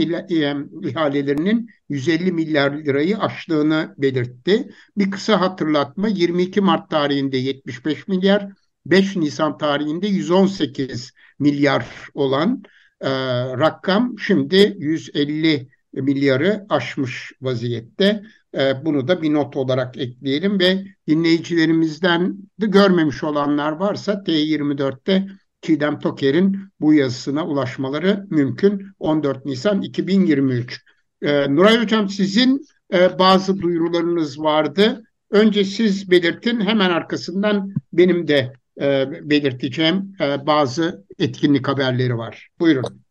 ihalelerinin 0.83 1.71
150 1.89 2.33
milyar 2.33 2.73
lirayı 2.73 3.19
aştığını 3.19 3.95
belirtti. 3.99 4.69
Bir 4.97 5.11
kısa 5.11 5.41
hatırlatma 5.41 6.09
22 6.09 6.61
Mart 6.61 6.91
tarihinde 6.91 7.37
75 7.37 8.09
milyar, 8.09 8.49
5 8.87 9.17
Nisan 9.17 9.59
tarihinde 9.59 10.07
118 10.07 11.13
milyar 11.39 11.87
olan 12.15 12.63
e, 13.05 13.11
rakam 13.59 14.19
şimdi 14.19 14.77
150 14.79 15.69
milyarı 15.93 16.67
aşmış 16.69 17.33
vaziyette. 17.43 18.23
E, 18.55 18.85
bunu 18.85 19.09
da 19.09 19.23
bir 19.23 19.33
not 19.33 19.57
olarak 19.57 19.97
ekleyelim 19.97 20.61
ve 20.61 20.85
dinleyicilerimizden 21.09 22.37
de 22.61 22.67
görmemiş 22.67 23.25
olanlar 23.25 23.73
varsa 23.73 24.13
T24'te 24.13 25.27
Çiğdem 25.63 25.99
Toker'in 25.99 26.59
bu 26.81 26.95
yazısına 26.95 27.47
ulaşmaları 27.47 28.27
mümkün. 28.31 28.87
14 28.99 29.45
Nisan 29.45 29.83
2023. 29.83 30.85
E, 31.23 31.55
Nuray 31.55 31.83
Hocam 31.83 32.09
sizin 32.09 32.67
e, 32.93 33.19
bazı 33.19 33.61
duyurularınız 33.61 34.41
vardı. 34.41 35.03
Önce 35.31 35.65
siz 35.65 36.11
belirtin 36.11 36.61
hemen 36.61 36.91
arkasından 36.91 37.75
benim 37.93 38.29
de 38.29 38.53
e, 38.81 39.07
belirteceğim 39.31 40.17
e, 40.21 40.47
bazı 40.47 41.07
etkinlik 41.19 41.69
haberleri 41.69 42.19
var. 42.19 42.49
Buyurun. 42.61 43.03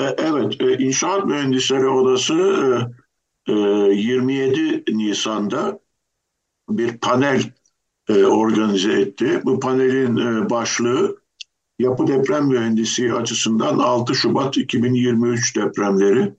E, 0.00 0.04
evet, 0.04 0.60
e, 0.60 0.78
İnşaat 0.78 1.26
Mühendisleri 1.26 1.86
Odası 1.86 2.34
27 3.48 4.84
Nisan'da 4.88 5.80
bir 6.68 6.98
panel 6.98 7.42
organize 8.10 8.92
etti. 8.92 9.40
Bu 9.44 9.60
panelin 9.60 10.50
başlığı 10.50 11.22
yapı 11.78 12.06
deprem 12.06 12.46
mühendisi 12.48 13.12
açısından 13.12 13.78
6 13.78 14.14
Şubat 14.14 14.56
2023 14.56 15.56
depremleri. 15.56 16.34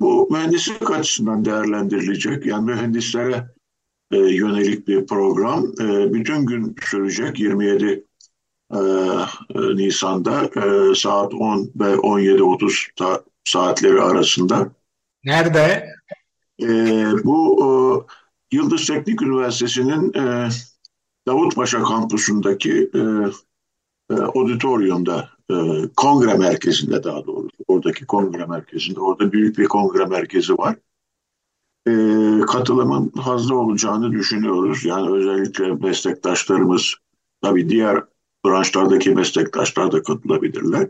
Bu 0.00 0.28
mühendislik 0.30 0.90
açısından 0.90 1.44
değerlendirilecek. 1.44 2.46
Yani 2.46 2.64
mühendislere 2.64 3.46
yönelik 4.10 4.88
bir 4.88 5.06
program. 5.06 5.72
Bütün 6.12 6.46
gün 6.46 6.76
sürecek 6.90 7.40
27 7.40 8.04
e, 8.72 8.78
Nisan'da 9.76 10.44
e, 10.44 10.94
saat 10.94 11.34
10 11.34 11.70
ve 11.76 11.94
17.30 11.94 13.22
saatleri 13.44 14.00
arasında. 14.00 14.72
Nerede? 15.24 15.86
E, 16.62 16.66
bu 17.24 17.58
e, 17.62 17.68
Yıldız 18.56 18.86
Teknik 18.86 19.22
Üniversitesi'nin 19.22 20.12
e, 20.14 20.48
Davutpaşa 21.26 21.82
kampüsündeki 21.82 22.90
e, 22.94 22.98
e, 24.10 24.14
auditoriumda, 24.14 25.28
e, 25.50 25.54
kongre 25.96 26.34
merkezinde 26.34 27.04
daha 27.04 27.26
doğrusu, 27.26 27.56
oradaki 27.68 28.06
kongre 28.06 28.44
merkezinde, 28.44 29.00
orada 29.00 29.32
büyük 29.32 29.58
bir 29.58 29.64
kongre 29.64 30.04
merkezi 30.04 30.58
var. 30.58 30.76
E, 31.86 31.92
katılımın 32.46 33.08
fazla 33.08 33.54
olacağını 33.54 34.12
düşünüyoruz. 34.12 34.84
Yani 34.84 35.10
özellikle 35.10 35.74
meslektaşlarımız, 35.74 36.94
tabii 37.42 37.68
diğer 37.68 38.04
branşlardaki 38.44 39.10
meslektaşlar 39.10 39.92
da 39.92 40.02
katılabilirler. 40.02 40.88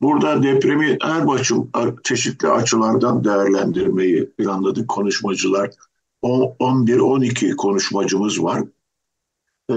Burada 0.00 0.42
depremi 0.42 0.98
her 1.02 1.34
açım, 1.34 1.70
çeşitli 2.04 2.48
açılardan 2.48 3.24
değerlendirmeyi 3.24 4.30
planladık 4.30 4.88
konuşmacılar. 4.88 5.70
11-12 6.22 7.56
konuşmacımız 7.56 8.42
var. 8.42 8.62
Ee, 9.70 9.74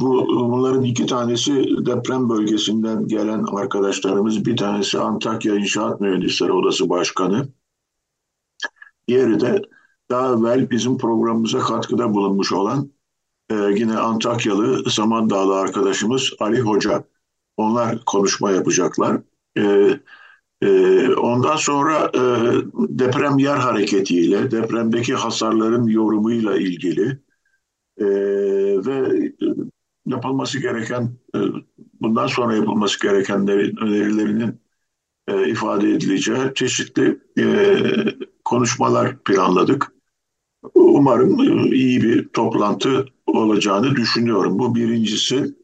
bu 0.00 0.26
bunların 0.28 0.82
iki 0.82 1.06
tanesi 1.06 1.52
deprem 1.86 2.28
bölgesinden 2.28 3.08
gelen 3.08 3.42
arkadaşlarımız. 3.42 4.44
Bir 4.44 4.56
tanesi 4.56 4.98
Antakya 4.98 5.54
İnşaat 5.54 6.00
Mühendisleri 6.00 6.52
Odası 6.52 6.88
Başkanı. 6.88 7.48
Diğeri 9.08 9.40
de 9.40 9.62
daha 10.10 10.34
evvel 10.34 10.70
bizim 10.70 10.98
programımıza 10.98 11.58
katkıda 11.58 12.14
bulunmuş 12.14 12.52
olan 12.52 12.90
e, 13.50 13.54
yine 13.54 13.96
Antakyalı 13.98 14.90
Samandağlı 14.90 15.56
arkadaşımız 15.56 16.32
Ali 16.40 16.60
Hoca. 16.60 17.04
Onlar 17.56 18.04
konuşma 18.04 18.50
yapacaklar. 18.50 19.20
E, 19.58 19.90
e, 20.62 21.08
ondan 21.14 21.56
sonra 21.56 22.10
e, 22.14 22.20
deprem 22.74 23.38
yer 23.38 23.56
hareketiyle, 23.56 24.50
depremdeki 24.50 25.14
hasarların 25.14 25.86
yorumuyla 25.86 26.56
ilgili 26.56 27.18
e, 28.00 28.06
ve 28.86 29.32
yapılması 30.06 30.58
gereken, 30.58 31.12
e, 31.34 31.38
bundan 32.00 32.26
sonra 32.26 32.56
yapılması 32.56 33.00
gerekenlerin 33.00 33.76
önerilerinin 33.76 34.60
e, 35.28 35.48
ifade 35.48 35.90
edileceği 35.90 36.54
çeşitli 36.54 37.20
e, 37.38 37.44
konuşmalar 38.44 39.18
planladık. 39.18 39.97
Umarım 40.74 41.40
e, 41.40 41.76
iyi 41.76 42.02
bir 42.02 42.28
toplantı 42.28 43.06
olacağını 43.26 43.96
düşünüyorum. 43.96 44.58
Bu 44.58 44.74
birincisi. 44.74 45.54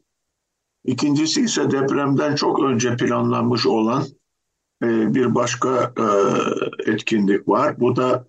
İkincisi 0.85 1.41
ise 1.41 1.71
depremden 1.71 2.35
çok 2.35 2.63
önce 2.63 2.95
planlanmış 2.95 3.65
olan 3.67 4.03
e, 4.83 5.15
bir 5.15 5.35
başka 5.35 5.93
e, 5.97 6.05
etkinlik 6.91 7.47
var. 7.47 7.79
Bu 7.79 7.95
da 7.95 8.27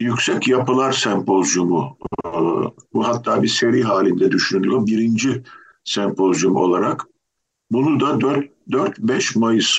Yüksek 0.00 0.48
Yapılar 0.48 0.92
Sempozyumu. 0.92 1.98
Bu 2.94 3.06
hatta 3.08 3.42
bir 3.42 3.48
seri 3.48 3.82
halinde 3.82 4.30
düşünülüyor. 4.30 4.86
Birinci 4.86 5.42
sempozyum 5.84 6.56
olarak. 6.56 7.06
Bunu 7.70 8.00
da 8.00 8.06
4-5 8.68 9.38
Mayıs 9.38 9.78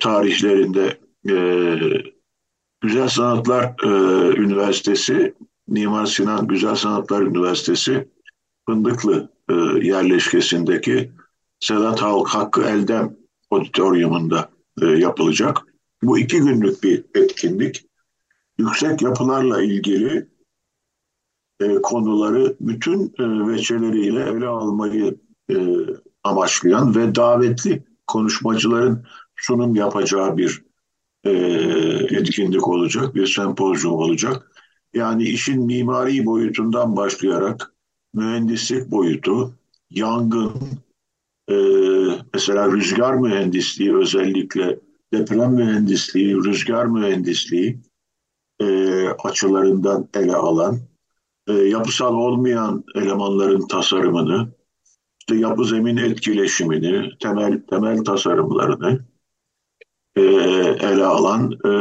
tarihlerinde 0.00 0.98
Güzel 2.80 3.08
Sanatlar 3.08 3.74
e, 3.84 3.88
Üniversitesi, 4.36 5.34
Mimar 5.68 6.06
Sinan 6.06 6.46
Güzel 6.46 6.74
Sanatlar 6.74 7.22
Üniversitesi 7.22 8.08
Fındıklı 8.66 9.32
e, 9.50 9.54
yerleşkesindeki 9.86 11.12
Sedat 11.60 12.02
Halk 12.02 12.28
Hakkı 12.28 12.62
Eldem 12.62 13.16
Auditorium'unda 13.50 14.50
e, 14.82 14.86
yapılacak. 14.86 15.58
Bu 16.02 16.18
iki 16.18 16.38
günlük 16.38 16.82
bir 16.82 17.04
etkinlik. 17.14 17.86
yüksek 18.58 19.02
yapılarla 19.02 19.62
ilgili 19.62 20.28
e, 21.60 21.74
konuları 21.82 22.56
bütün 22.60 23.06
e, 23.18 23.48
veçeleriyle 23.48 24.22
ele 24.22 24.46
almayı 24.46 25.18
e, 25.50 25.56
amaçlayan 26.24 26.94
ve 26.96 27.14
davetli 27.14 27.84
konuşmacıların 28.06 29.06
sunum 29.36 29.74
yapacağı 29.74 30.36
bir 30.36 30.67
e, 31.28 32.16
etkinlik 32.16 32.68
olacak, 32.68 33.14
bir 33.14 33.26
sempozyum 33.26 33.92
olacak. 33.92 34.52
Yani 34.94 35.24
işin 35.24 35.66
mimari 35.66 36.26
boyutundan 36.26 36.96
başlayarak 36.96 37.74
mühendislik 38.14 38.90
boyutu, 38.90 39.54
yangın, 39.90 40.52
e, 41.50 41.54
mesela 42.34 42.72
rüzgar 42.72 43.14
mühendisliği 43.14 43.96
özellikle 43.96 44.78
deprem 45.12 45.54
mühendisliği, 45.54 46.36
rüzgar 46.36 46.86
mühendisliği 46.86 47.78
e, 48.60 48.66
açılarından 49.08 50.08
ele 50.14 50.34
alan, 50.34 50.78
e, 51.46 51.52
yapısal 51.52 52.14
olmayan 52.14 52.84
elemanların 52.94 53.66
tasarımını, 53.68 54.48
işte 55.20 55.36
yapı 55.36 55.64
zemin 55.64 55.96
etkileşimini, 55.96 57.10
temel 57.20 57.62
temel 57.70 58.04
tasarımlarını 58.04 59.00
e, 60.16 60.22
ele 60.22 61.04
alan 61.04 61.52
e, 61.52 61.72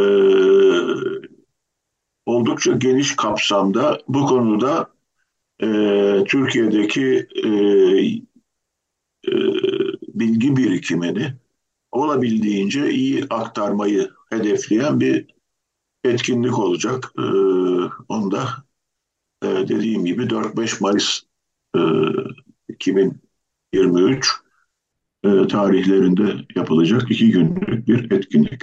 oldukça 2.26 2.74
geniş 2.74 3.16
kapsamda 3.16 4.02
bu 4.08 4.26
konuda 4.26 4.92
e, 5.64 5.68
Türkiye'deki 6.28 7.28
e, 7.44 7.50
e, 9.28 9.34
bilgi 10.08 10.58
birikimini 10.58 11.34
olabildiğince 11.92 12.90
iyi 12.90 13.26
aktarmayı 13.30 14.10
hedefleyen 14.30 15.00
bir 15.00 15.26
etkinlik 16.04 16.60
olacak. 16.60 17.12
E, 17.18 17.24
onda 18.10 18.48
e, 19.44 19.48
dediğim 19.48 20.06
gibi 20.06 20.24
4-5 20.24 20.82
Mayıs 20.82 21.22
e, 21.76 21.80
2023 22.70 24.47
e, 25.28 25.48
tarihlerinde 25.48 26.34
yapılacak 26.56 27.12
iki 27.12 27.32
günlük 27.32 27.88
bir 27.88 28.12
etkinlik. 28.12 28.62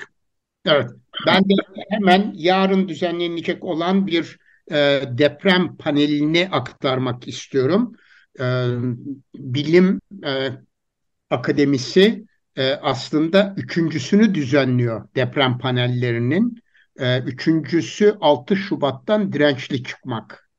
Evet, 0.66 0.90
ben 1.26 1.44
de 1.44 1.54
hemen 1.90 2.32
yarın 2.36 2.88
düzenlenecek 2.88 3.64
olan 3.64 4.06
bir 4.06 4.38
e, 4.70 5.02
deprem 5.08 5.76
panelini 5.76 6.48
aktarmak 6.52 7.28
istiyorum. 7.28 7.92
E, 8.40 8.44
Bilim 9.34 10.00
e, 10.26 10.50
Akademisi 11.30 12.24
e, 12.56 12.72
aslında 12.72 13.54
üçüncüsünü 13.56 14.34
düzenliyor 14.34 15.08
deprem 15.16 15.58
panellerinin. 15.58 16.58
E, 16.98 17.20
üçüncüsü 17.20 18.16
6 18.20 18.56
Şubat'tan 18.56 19.32
dirençli 19.32 19.82
çıkmak. 19.82 20.50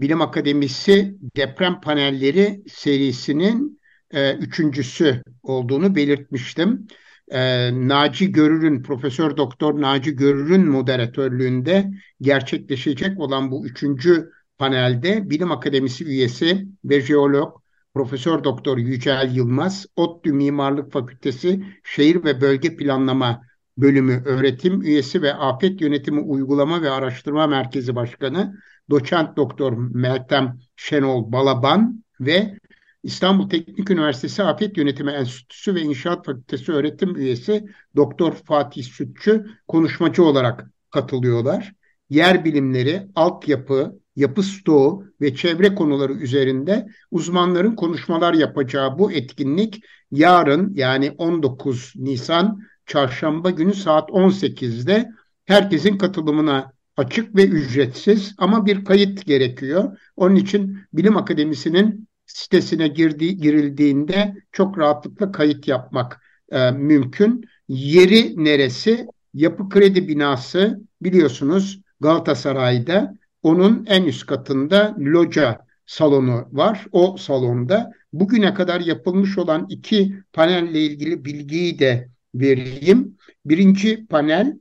Bilim 0.00 0.20
Akademisi 0.20 1.16
deprem 1.36 1.80
panelleri 1.80 2.62
serisinin 2.68 3.81
e, 4.12 4.34
üçüncüsü 4.34 5.22
olduğunu 5.42 5.94
belirtmiştim. 5.94 6.86
E, 7.28 7.70
Naci 7.88 8.32
Görür'ün, 8.32 8.82
Profesör 8.82 9.36
Doktor 9.36 9.80
Naci 9.80 10.16
Görür'ün 10.16 10.68
moderatörlüğünde 10.68 11.90
gerçekleşecek 12.20 13.20
olan 13.20 13.50
bu 13.50 13.66
üçüncü 13.66 14.30
panelde 14.58 15.30
Bilim 15.30 15.52
Akademisi 15.52 16.04
üyesi 16.04 16.66
ve 16.84 17.00
jeolog 17.00 17.62
Profesör 17.94 18.44
Doktor 18.44 18.78
Yücel 18.78 19.30
Yılmaz, 19.34 19.86
ODTÜ 19.96 20.32
Mimarlık 20.32 20.92
Fakültesi 20.92 21.64
Şehir 21.84 22.24
ve 22.24 22.40
Bölge 22.40 22.76
Planlama 22.76 23.42
Bölümü 23.78 24.22
öğretim 24.24 24.82
üyesi 24.82 25.22
ve 25.22 25.34
Afet 25.34 25.80
Yönetimi 25.80 26.20
Uygulama 26.20 26.82
ve 26.82 26.90
Araştırma 26.90 27.46
Merkezi 27.46 27.96
Başkanı 27.96 28.58
Doçent 28.90 29.36
Doktor 29.36 29.72
Meltem 29.72 30.58
Şenol 30.76 31.32
Balaban 31.32 32.04
ve 32.20 32.58
İstanbul 33.02 33.48
Teknik 33.48 33.90
Üniversitesi 33.90 34.42
Afet 34.42 34.76
Yönetimi 34.76 35.10
Enstitüsü 35.10 35.74
ve 35.74 35.80
İnşaat 35.80 36.26
Fakültesi 36.26 36.72
öğretim 36.72 37.16
üyesi 37.16 37.64
Doktor 37.96 38.32
Fatih 38.32 38.84
Sütçü 38.84 39.46
konuşmacı 39.68 40.24
olarak 40.24 40.70
katılıyorlar. 40.90 41.72
Yer 42.10 42.44
bilimleri, 42.44 43.08
altyapı, 43.14 43.98
yapı 44.16 44.42
stoğu 44.42 45.04
ve 45.20 45.34
çevre 45.34 45.74
konuları 45.74 46.12
üzerinde 46.12 46.86
uzmanların 47.10 47.76
konuşmalar 47.76 48.34
yapacağı 48.34 48.98
bu 48.98 49.12
etkinlik 49.12 49.84
yarın 50.10 50.74
yani 50.74 51.10
19 51.10 51.92
Nisan 51.96 52.60
çarşamba 52.86 53.50
günü 53.50 53.74
saat 53.74 54.10
18'de 54.10 55.10
herkesin 55.44 55.98
katılımına 55.98 56.72
açık 56.96 57.36
ve 57.36 57.46
ücretsiz 57.46 58.34
ama 58.38 58.66
bir 58.66 58.84
kayıt 58.84 59.26
gerekiyor. 59.26 59.98
Onun 60.16 60.36
için 60.36 60.78
Bilim 60.92 61.16
Akademisi'nin 61.16 62.08
sitesine 62.26 62.88
girdi, 62.88 63.36
girildiğinde 63.36 64.34
çok 64.52 64.78
rahatlıkla 64.78 65.32
kayıt 65.32 65.68
yapmak 65.68 66.22
e, 66.52 66.70
mümkün. 66.70 67.44
Yeri 67.68 68.44
neresi? 68.44 69.06
Yapı 69.34 69.68
Kredi 69.68 70.08
binası 70.08 70.80
biliyorsunuz 71.02 71.80
Galatasaray'da 72.00 73.14
onun 73.42 73.86
en 73.86 74.04
üst 74.04 74.26
katında 74.26 74.94
loca 74.98 75.66
salonu 75.86 76.48
var. 76.52 76.86
O 76.92 77.16
salonda 77.16 77.92
bugüne 78.12 78.54
kadar 78.54 78.80
yapılmış 78.80 79.38
olan 79.38 79.66
iki 79.68 80.14
panelle 80.32 80.80
ilgili 80.80 81.24
bilgiyi 81.24 81.78
de 81.78 82.08
vereyim. 82.34 83.16
Birinci 83.46 84.06
panel 84.06 84.58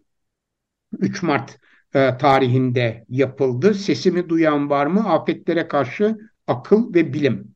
3 0.99 1.23
Mart 1.23 1.59
e, 1.93 2.17
tarihinde 2.17 3.05
yapıldı. 3.09 3.73
Sesimi 3.73 4.29
duyan 4.29 4.69
var 4.69 4.85
mı? 4.85 5.09
Afetlere 5.09 5.67
karşı 5.67 6.17
akıl 6.47 6.93
ve 6.93 7.13
bilim. 7.13 7.50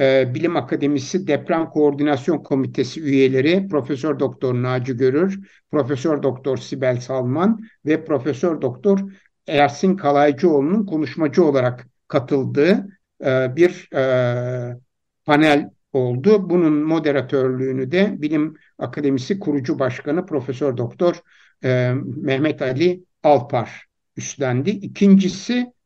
E, 0.00 0.34
bilim 0.34 0.56
Akademisi 0.56 1.26
Deprem 1.26 1.70
Koordinasyon 1.70 2.38
Komitesi 2.38 3.00
üyeleri 3.00 3.68
Profesör 3.68 4.18
Doktor 4.18 4.54
Naci 4.54 4.96
Görür, 4.96 5.40
Profesör 5.70 6.22
Doktor 6.22 6.56
Sibel 6.56 7.00
Salman 7.00 7.60
ve 7.86 8.04
Profesör 8.04 8.62
Doktor 8.62 8.98
Ersin 9.46 9.96
Kalaycıoğlu'nun 9.96 10.86
konuşmacı 10.86 11.44
olarak 11.44 11.86
katıldığı 12.08 12.86
e, 13.24 13.56
bir 13.56 13.88
e, 13.94 14.76
panel 15.24 15.70
oldu. 15.92 16.50
Bunun 16.50 16.72
moderatörlüğünü 16.72 17.92
de 17.92 18.22
Bilim 18.22 18.56
Akademisi 18.78 19.38
kurucu 19.38 19.78
başkanı 19.78 20.26
Profesör 20.26 20.76
Doktor 20.76 21.16
e, 21.64 21.92
Mehmet 22.04 22.62
Ali 22.62 23.04
Alpar 23.22 23.84
üstlendi. 24.16 24.70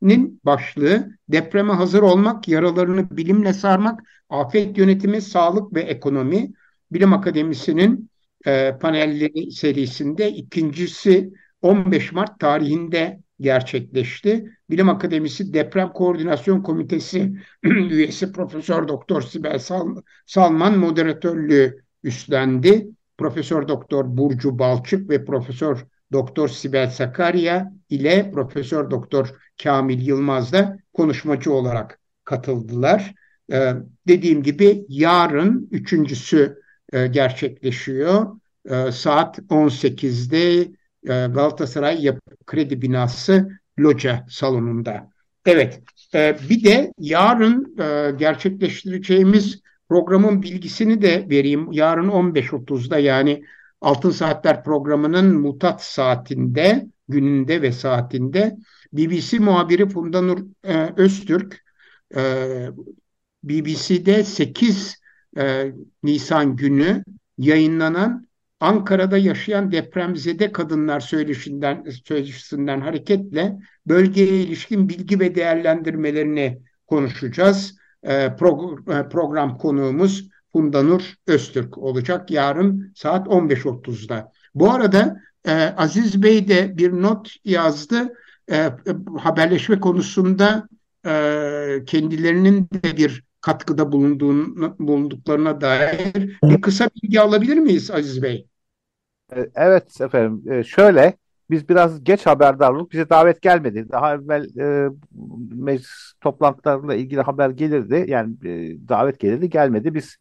İkincisinin 0.03 0.41
başlığı 0.45 1.09
depreme 1.29 1.73
hazır 1.73 2.03
olmak, 2.03 2.49
yaralarını 2.49 3.17
bilimle 3.17 3.53
sarmak, 3.53 4.01
afet 4.31 4.79
yönetimi, 4.79 5.23
sağlık 5.23 5.75
ve 5.75 5.81
ekonomi. 5.81 6.53
Bilim 6.93 7.13
Akademisi'nin 7.13 8.11
e, 8.47 8.79
panelleri 8.81 9.53
serisinde 9.53 10.33
ikincisi 10.33 11.33
15 11.63 12.13
Mart 12.13 12.41
tarihinde 12.41 13.21
gerçekleşti. 13.41 14.53
Bilim 14.71 14.89
Akademisi 14.89 15.53
Deprem 15.53 15.93
Koordinasyon 15.93 16.63
Komitesi 16.63 17.33
üyesi 17.65 18.33
Profesör 18.33 18.89
Doktor 18.89 19.23
Sibel 19.23 19.59
Sal 19.59 19.97
Salman 20.27 20.79
moderatörlüğü 20.79 21.83
üstlendi. 22.05 22.89
Profesör 23.19 23.69
Doktor 23.69 24.17
Burcu 24.17 24.59
Balçık 24.59 25.11
ve 25.11 25.25
Profesör 25.25 25.87
Doktor 26.13 26.49
Sibel 26.49 26.91
Sakarya 26.91 27.73
ile 27.91 28.31
Profesör 28.31 28.91
Doktor 28.91 29.48
Kamil 29.63 30.07
Yılmaz 30.07 30.53
da 30.53 30.79
konuşmacı 30.93 31.53
olarak 31.53 32.01
katıldılar. 32.25 33.15
Ee, 33.53 33.73
dediğim 34.09 34.43
gibi 34.43 34.85
yarın 34.89 35.69
üçüncüsü 35.71 36.63
e, 36.93 37.07
gerçekleşiyor. 37.07 38.27
Ee, 38.71 38.93
saat 38.93 39.39
18'de 39.39 40.61
e, 40.61 41.27
Galatasaray 41.33 42.05
Yapı 42.05 42.21
Kredi 42.47 42.83
Binası 42.83 43.49
Loca 43.79 44.27
salonunda. 44.29 45.11
Evet, 45.47 45.83
e, 46.15 46.37
bir 46.51 46.65
de 46.65 46.93
yarın 46.99 47.79
e, 47.79 48.11
gerçekleştireceğimiz 48.19 49.61
programın 49.89 50.43
bilgisini 50.43 51.03
de 51.03 51.27
vereyim. 51.31 51.73
Yarın 51.73 52.09
15.30'da 52.09 52.99
yani 52.99 53.45
Altın 53.81 54.11
Saatler 54.11 54.65
programının 54.65 55.41
mutat 55.41 55.85
saatinde, 55.85 56.87
gününde 57.09 57.63
ve 57.63 57.73
saatinde 57.73 58.57
BBC 58.93 59.39
muhabiri 59.39 59.89
Funda 59.89 60.23
Nur 60.23 60.39
e, 60.65 60.93
Öztürk 60.97 61.65
e, 62.17 62.21
BBC'de 63.45 64.25
8 64.25 65.01
e, 65.39 65.73
Nisan 66.03 66.57
günü 66.57 67.05
yayınlanan 67.39 68.29
Ankara'da 68.61 69.19
yaşayan 69.19 69.73
depremzede 69.73 70.53
kadınlar 70.53 71.01
söyleşinden, 71.01 71.85
söyleşisinden 72.05 72.81
hareketle 72.81 73.59
bölgeye 73.87 74.43
ilişkin 74.43 74.89
bilgi 74.89 75.21
ve 75.21 75.35
değerlendirmelerini 75.35 76.63
konuşacağız. 76.87 77.79
E, 78.03 78.37
pro, 78.37 78.77
e, 78.79 79.09
program 79.09 79.59
konuğumuz 79.59 80.29
Fundanur 80.53 81.15
Öztürk 81.27 81.79
olacak 81.79 82.31
yarın 82.31 82.93
saat 82.97 83.27
15.30'da. 83.27 84.33
Bu 84.55 84.73
arada 84.73 85.21
e, 85.45 85.53
Aziz 85.53 86.23
Bey 86.23 86.49
de 86.49 86.79
bir 86.79 86.93
not 86.93 87.35
yazdı. 87.45 88.15
E, 88.51 88.71
haberleşme 89.19 89.81
konusunda 89.81 90.69
e, 91.07 91.13
kendilerinin 91.87 92.69
de 92.85 92.97
bir 92.97 93.25
katkıda 93.41 93.93
bulunduğunu, 93.93 94.77
bulunduklarına 94.79 95.61
dair 95.61 96.39
bir 96.43 96.61
kısa 96.61 96.91
bilgi 96.97 97.21
alabilir 97.21 97.57
miyiz 97.57 97.91
Aziz 97.91 98.23
Bey? 98.23 98.47
E, 99.37 99.51
evet 99.55 100.01
efendim. 100.01 100.53
E, 100.53 100.65
şöyle 100.65 101.17
biz 101.51 101.69
biraz 101.69 102.05
geç 102.05 102.27
haberdar 102.27 102.71
olduk. 102.71 102.93
Bize 102.93 103.11
davet 103.11 103.43
gelmedi. 103.43 103.87
Daha 103.93 104.15
evvel 104.15 104.59
e, 104.59 104.89
meclis 105.55 106.13
toplantılarıyla 106.21 106.95
ilgili 106.95 107.21
haber 107.21 107.51
gelirdi. 107.51 108.05
Yani 108.09 108.35
e, 108.45 108.49
davet 108.89 109.21
gelirdi 109.21 109.51
gelmedi. 109.51 109.95
Biz 109.95 110.19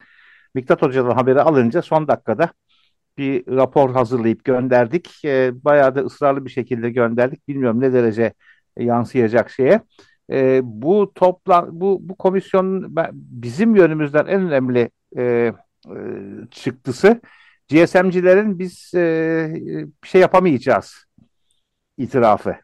Miktat 0.54 0.82
Hoca'dan 0.82 1.16
haberi 1.16 1.42
alınca 1.42 1.82
son 1.82 2.08
dakikada 2.08 2.50
bir 3.18 3.48
rapor 3.48 3.94
hazırlayıp 3.94 4.44
gönderdik. 4.44 5.26
E, 5.26 5.52
bayağı 5.64 5.96
da 5.96 6.02
ısrarlı 6.02 6.46
bir 6.46 6.50
şekilde 6.50 6.90
gönderdik. 6.90 7.48
Bilmiyorum 7.48 7.82
ne 7.82 7.94
derece 7.94 8.34
yansıyacak 8.78 9.50
şeye. 9.50 9.82
E, 10.32 10.60
bu 10.64 11.12
toplan 11.16 11.82
bu 11.82 12.00
bu 12.02 12.16
komisyonun 12.16 12.96
bizim 13.14 13.76
yönümüzden 13.76 14.26
en 14.26 14.42
önemli 14.42 14.90
e, 15.18 15.24
e, 15.24 15.54
çıktısı 16.52 17.22
GSM'cilerin 17.70 18.60
biz 18.60 18.92
e, 18.96 19.50
bir 20.04 20.08
şey 20.08 20.22
yapamayacağız 20.22 21.06
itirafı. 21.98 22.56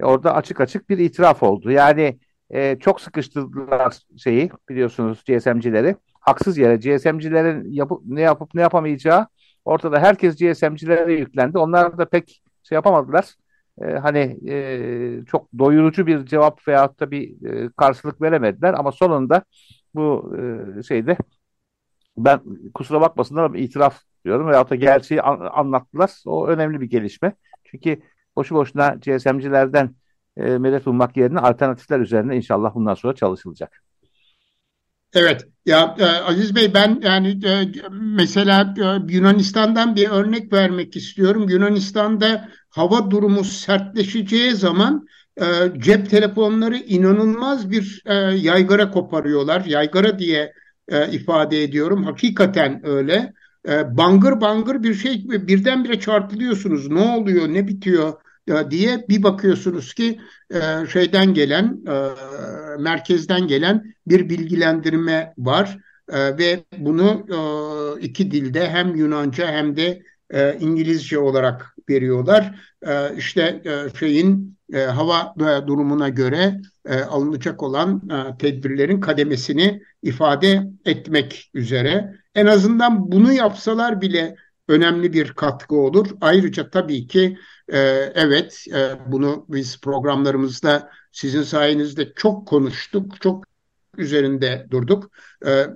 E, 0.00 0.04
orada 0.04 0.34
açık 0.34 0.60
açık 0.60 0.88
bir 0.90 0.98
itiraf 0.98 1.42
oldu. 1.42 1.70
Yani 1.70 2.18
e, 2.50 2.78
çok 2.78 3.00
sıkıştırdılar 3.00 3.98
şeyi 4.18 4.50
biliyorsunuz 4.68 5.24
GSM'cileri. 5.24 5.96
Haksız 6.20 6.58
yere 6.58 6.76
GSM'cilerin 6.76 7.72
yapıp, 7.72 8.02
ne 8.04 8.20
yapıp 8.20 8.54
ne 8.54 8.62
yapamayacağı 8.62 9.26
ortada 9.64 10.00
herkes 10.00 10.36
GSM'cilere 10.36 11.12
yüklendi. 11.12 11.58
Onlar 11.58 11.98
da 11.98 12.08
pek 12.08 12.42
şey 12.62 12.76
yapamadılar. 12.76 13.34
E, 13.82 13.84
hani 13.92 14.38
e, 14.48 15.24
çok 15.26 15.58
doyurucu 15.58 16.06
bir 16.06 16.26
cevap 16.26 16.68
veyahut 16.68 17.00
da 17.00 17.10
bir 17.10 17.46
e, 17.46 17.70
karşılık 17.76 18.22
veremediler 18.22 18.74
ama 18.74 18.92
sonunda 18.92 19.44
bu 19.94 20.36
e, 20.78 20.82
şeyde 20.82 21.16
ben 22.16 22.40
kusura 22.74 23.00
bakmasınlar 23.00 23.44
ama 23.44 23.58
itiraf 23.58 24.00
diyorum 24.24 24.48
veyahut 24.48 24.70
da 24.70 24.74
gerçeği 24.74 25.22
an, 25.22 25.40
anlattılar. 25.52 26.10
O 26.26 26.46
önemli 26.46 26.80
bir 26.80 26.86
gelişme. 26.90 27.32
Çünkü 27.64 28.02
boşu 28.36 28.54
boşuna 28.54 28.88
GSM'cilerden 28.88 29.94
e, 30.36 30.58
medet 30.58 30.86
ummak 30.86 31.16
yerine 31.16 31.38
alternatifler 31.38 32.00
üzerine 32.00 32.36
inşallah 32.36 32.74
bundan 32.74 32.94
sonra 32.94 33.14
çalışılacak. 33.14 33.82
Evet 35.14 35.44
ya 35.66 35.96
e, 35.98 36.04
Aziz 36.04 36.54
Bey 36.54 36.74
ben 36.74 37.00
yani 37.02 37.46
e, 37.46 37.72
mesela 37.92 38.74
e, 38.78 39.12
Yunanistan'dan 39.14 39.96
bir 39.96 40.08
örnek 40.08 40.52
vermek 40.52 40.96
istiyorum. 40.96 41.48
Yunanistan'da 41.48 42.48
hava 42.70 43.10
durumu 43.10 43.44
sertleşeceği 43.44 44.52
zaman 44.52 45.06
cep 45.78 46.10
telefonları 46.10 46.76
inanılmaz 46.76 47.70
bir 47.70 48.02
yaygara 48.34 48.90
koparıyorlar. 48.90 49.64
Yaygara 49.64 50.18
diye 50.18 50.52
ifade 51.12 51.62
ediyorum. 51.62 52.04
Hakikaten 52.04 52.86
öyle. 52.86 53.32
Bangır 53.68 54.40
bangır 54.40 54.82
bir 54.82 54.94
şey 54.94 55.24
birdenbire 55.28 56.00
çarpılıyorsunuz. 56.00 56.88
Ne 56.88 57.00
oluyor, 57.00 57.48
ne 57.48 57.68
bitiyor 57.68 58.12
diye 58.70 59.04
bir 59.08 59.22
bakıyorsunuz 59.22 59.94
ki 59.94 60.20
e, 60.54 60.60
şeyden 60.92 61.34
gelen, 61.34 61.80
e, 61.88 62.10
merkezden 62.78 63.46
gelen 63.46 63.94
bir 64.06 64.28
bilgilendirme 64.28 65.34
var. 65.38 65.78
E, 66.12 66.38
ve 66.38 66.64
bunu 66.78 67.26
iki 68.00 68.30
dilde 68.30 68.70
hem 68.70 68.96
Yunanca 68.96 69.46
hem 69.46 69.76
de 69.76 70.02
İngilizce 70.60 71.18
olarak 71.18 71.76
veriyorlar. 71.88 72.54
E, 72.86 73.16
işte 73.16 73.62
şeyin 73.98 74.58
hava 74.74 75.34
durumuna 75.66 76.08
göre 76.08 76.60
alınacak 77.08 77.62
olan 77.62 78.02
tedbirlerin 78.38 79.00
kademesini 79.00 79.82
ifade 80.02 80.62
etmek 80.84 81.50
üzere. 81.54 82.14
En 82.34 82.46
azından 82.46 83.12
bunu 83.12 83.32
yapsalar 83.32 84.00
bile 84.00 84.36
önemli 84.70 85.12
bir 85.12 85.32
katkı 85.32 85.74
olur. 85.74 86.06
Ayrıca 86.20 86.70
tabii 86.70 87.06
ki 87.06 87.38
e, 87.68 87.78
evet 88.14 88.64
e, 88.74 88.98
bunu 89.06 89.46
biz 89.48 89.80
programlarımızda 89.80 90.90
sizin 91.12 91.42
sayenizde 91.42 92.12
çok 92.16 92.48
konuştuk, 92.48 93.20
çok 93.20 93.44
üzerinde 93.96 94.66
durduk. 94.70 95.10
E, 95.46 95.66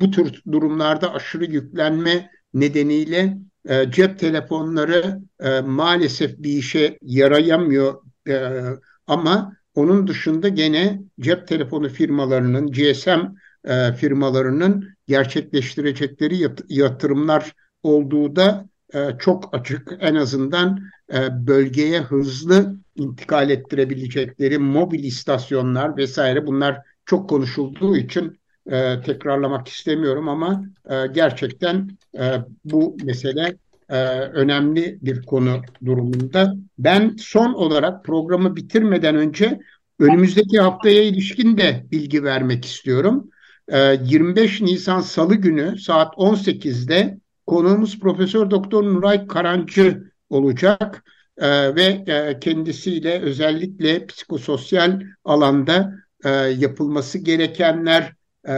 bu 0.00 0.10
tür 0.10 0.42
durumlarda 0.52 1.14
aşırı 1.14 1.44
yüklenme 1.44 2.30
nedeniyle 2.54 3.38
e, 3.68 3.90
cep 3.90 4.18
telefonları 4.18 5.20
e, 5.40 5.60
maalesef 5.60 6.38
bir 6.38 6.52
işe 6.52 6.98
yarayamıyor 7.02 8.02
e, 8.28 8.62
ama 9.06 9.56
onun 9.74 10.06
dışında 10.06 10.48
gene 10.48 11.00
cep 11.20 11.48
telefonu 11.48 11.88
firmalarının, 11.88 12.72
GSM 12.72 13.20
e, 13.64 13.92
firmalarının 13.92 14.88
gerçekleştirecekleri 15.06 16.36
yat 16.36 16.60
yatırımlar 16.68 17.52
olduğu 17.82 18.36
da 18.36 18.68
e, 18.94 18.98
çok 19.18 19.54
açık. 19.54 19.92
En 20.00 20.14
azından 20.14 20.80
e, 21.14 21.46
bölgeye 21.46 22.00
hızlı 22.00 22.76
intikal 22.96 23.50
ettirebilecekleri 23.50 24.58
mobil 24.58 25.04
istasyonlar 25.04 25.96
vesaire 25.96 26.46
bunlar 26.46 26.78
çok 27.06 27.28
konuşulduğu 27.28 27.96
için 27.96 28.40
e, 28.70 29.00
tekrarlamak 29.00 29.68
istemiyorum 29.68 30.28
ama 30.28 30.64
e, 30.90 31.06
gerçekten 31.06 31.90
e, 32.18 32.32
bu 32.64 32.96
mesele 33.04 33.56
e, 33.88 33.96
önemli 34.18 34.98
bir 35.02 35.22
konu 35.22 35.62
durumunda. 35.84 36.54
Ben 36.78 37.16
son 37.18 37.54
olarak 37.54 38.04
programı 38.04 38.56
bitirmeden 38.56 39.16
önce 39.16 39.60
önümüzdeki 39.98 40.60
haftaya 40.60 41.02
ilişkin 41.02 41.56
de 41.56 41.86
bilgi 41.92 42.24
vermek 42.24 42.64
istiyorum. 42.64 43.30
E, 43.68 43.98
25 44.04 44.60
Nisan 44.60 45.00
Salı 45.00 45.34
günü 45.34 45.78
saat 45.78 46.14
18'de 46.14 47.18
konuğumuz 47.50 48.00
Profesör 48.00 48.50
Doktor 48.50 48.84
Nuray 48.84 49.26
Karancı 49.26 50.12
olacak 50.30 51.04
e, 51.38 51.74
ve 51.74 51.84
e, 52.06 52.40
kendisiyle 52.40 53.20
özellikle 53.20 54.06
psikososyal 54.06 55.00
alanda 55.24 55.94
e, 56.24 56.30
yapılması 56.30 57.18
gerekenler 57.18 58.14
e, 58.48 58.52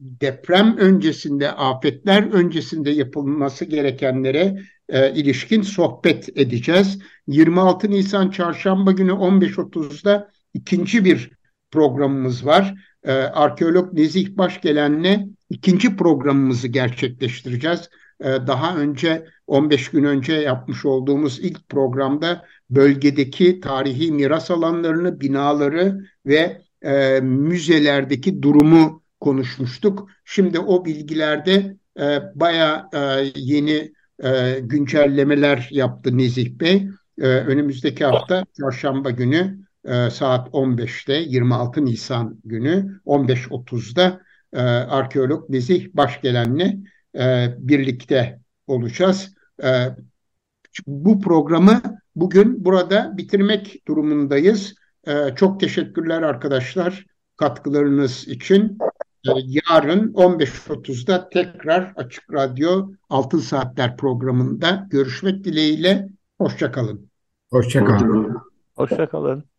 deprem 0.00 0.76
öncesinde, 0.78 1.52
afetler 1.52 2.32
öncesinde 2.32 2.90
yapılması 2.90 3.64
gerekenlere 3.64 4.58
e, 4.88 5.14
ilişkin 5.14 5.62
sohbet 5.62 6.38
edeceğiz. 6.38 6.98
26 7.26 7.90
Nisan 7.90 8.30
Çarşamba 8.30 8.92
günü 8.92 9.12
15.30'da 9.12 10.30
ikinci 10.54 11.04
bir 11.04 11.30
programımız 11.70 12.46
var. 12.46 12.74
E, 13.04 13.12
Arkeolog 13.12 13.92
Nezih 13.92 14.36
Başgelen'le 14.36 15.28
ikinci 15.50 15.96
programımızı 15.96 16.68
gerçekleştireceğiz. 16.68 17.88
E, 18.20 18.24
daha 18.24 18.76
önce 18.76 19.26
15 19.46 19.90
gün 19.90 20.04
önce 20.04 20.32
yapmış 20.32 20.84
olduğumuz 20.84 21.38
ilk 21.38 21.68
programda 21.68 22.44
bölgedeki 22.70 23.60
tarihi 23.60 24.12
miras 24.12 24.50
alanlarını, 24.50 25.20
binaları 25.20 26.00
ve 26.26 26.62
e, 26.82 27.20
müzelerdeki 27.20 28.42
durumu 28.42 29.02
konuşmuştuk. 29.20 30.08
Şimdi 30.24 30.58
o 30.58 30.84
bilgilerde 30.84 31.76
e, 32.00 32.22
bayağı 32.34 32.88
e, 32.94 33.32
yeni 33.36 33.92
e, 34.22 34.60
güncellemeler 34.60 35.68
yaptı 35.70 36.18
Nezih 36.18 36.50
Bey. 36.50 36.88
E, 37.18 37.26
önümüzdeki 37.26 38.04
hafta 38.04 38.44
çarşamba 38.60 39.10
günü 39.10 39.58
e, 39.84 40.10
saat 40.10 40.48
15'te 40.48 41.14
26 41.14 41.84
Nisan 41.84 42.40
günü 42.44 43.00
15.30'da 43.06 44.20
e, 44.52 44.60
arkeolog 44.60 45.50
Nezih 45.50 45.88
Başgelen'le 45.94 46.84
e, 47.18 47.54
birlikte 47.58 48.40
olacağız. 48.66 49.34
E, 49.62 49.88
bu 50.86 51.20
programı 51.20 51.82
bugün 52.16 52.64
burada 52.64 53.16
bitirmek 53.16 53.82
durumundayız. 53.88 54.74
E, 55.06 55.34
çok 55.36 55.60
teşekkürler 55.60 56.22
arkadaşlar 56.22 57.06
katkılarınız 57.36 58.28
için. 58.28 58.78
Ee, 59.28 59.30
yarın 59.70 60.12
15.30'da 60.12 61.28
tekrar 61.28 61.92
Açık 61.96 62.32
Radyo 62.32 62.88
Altın 63.10 63.38
Saatler 63.38 63.96
programında 63.96 64.86
görüşmek 64.90 65.44
dileğiyle. 65.44 66.08
Hoşçakalın. 66.38 67.10
Hoşçakalın. 67.50 68.36
Hoşçakalın. 68.76 69.53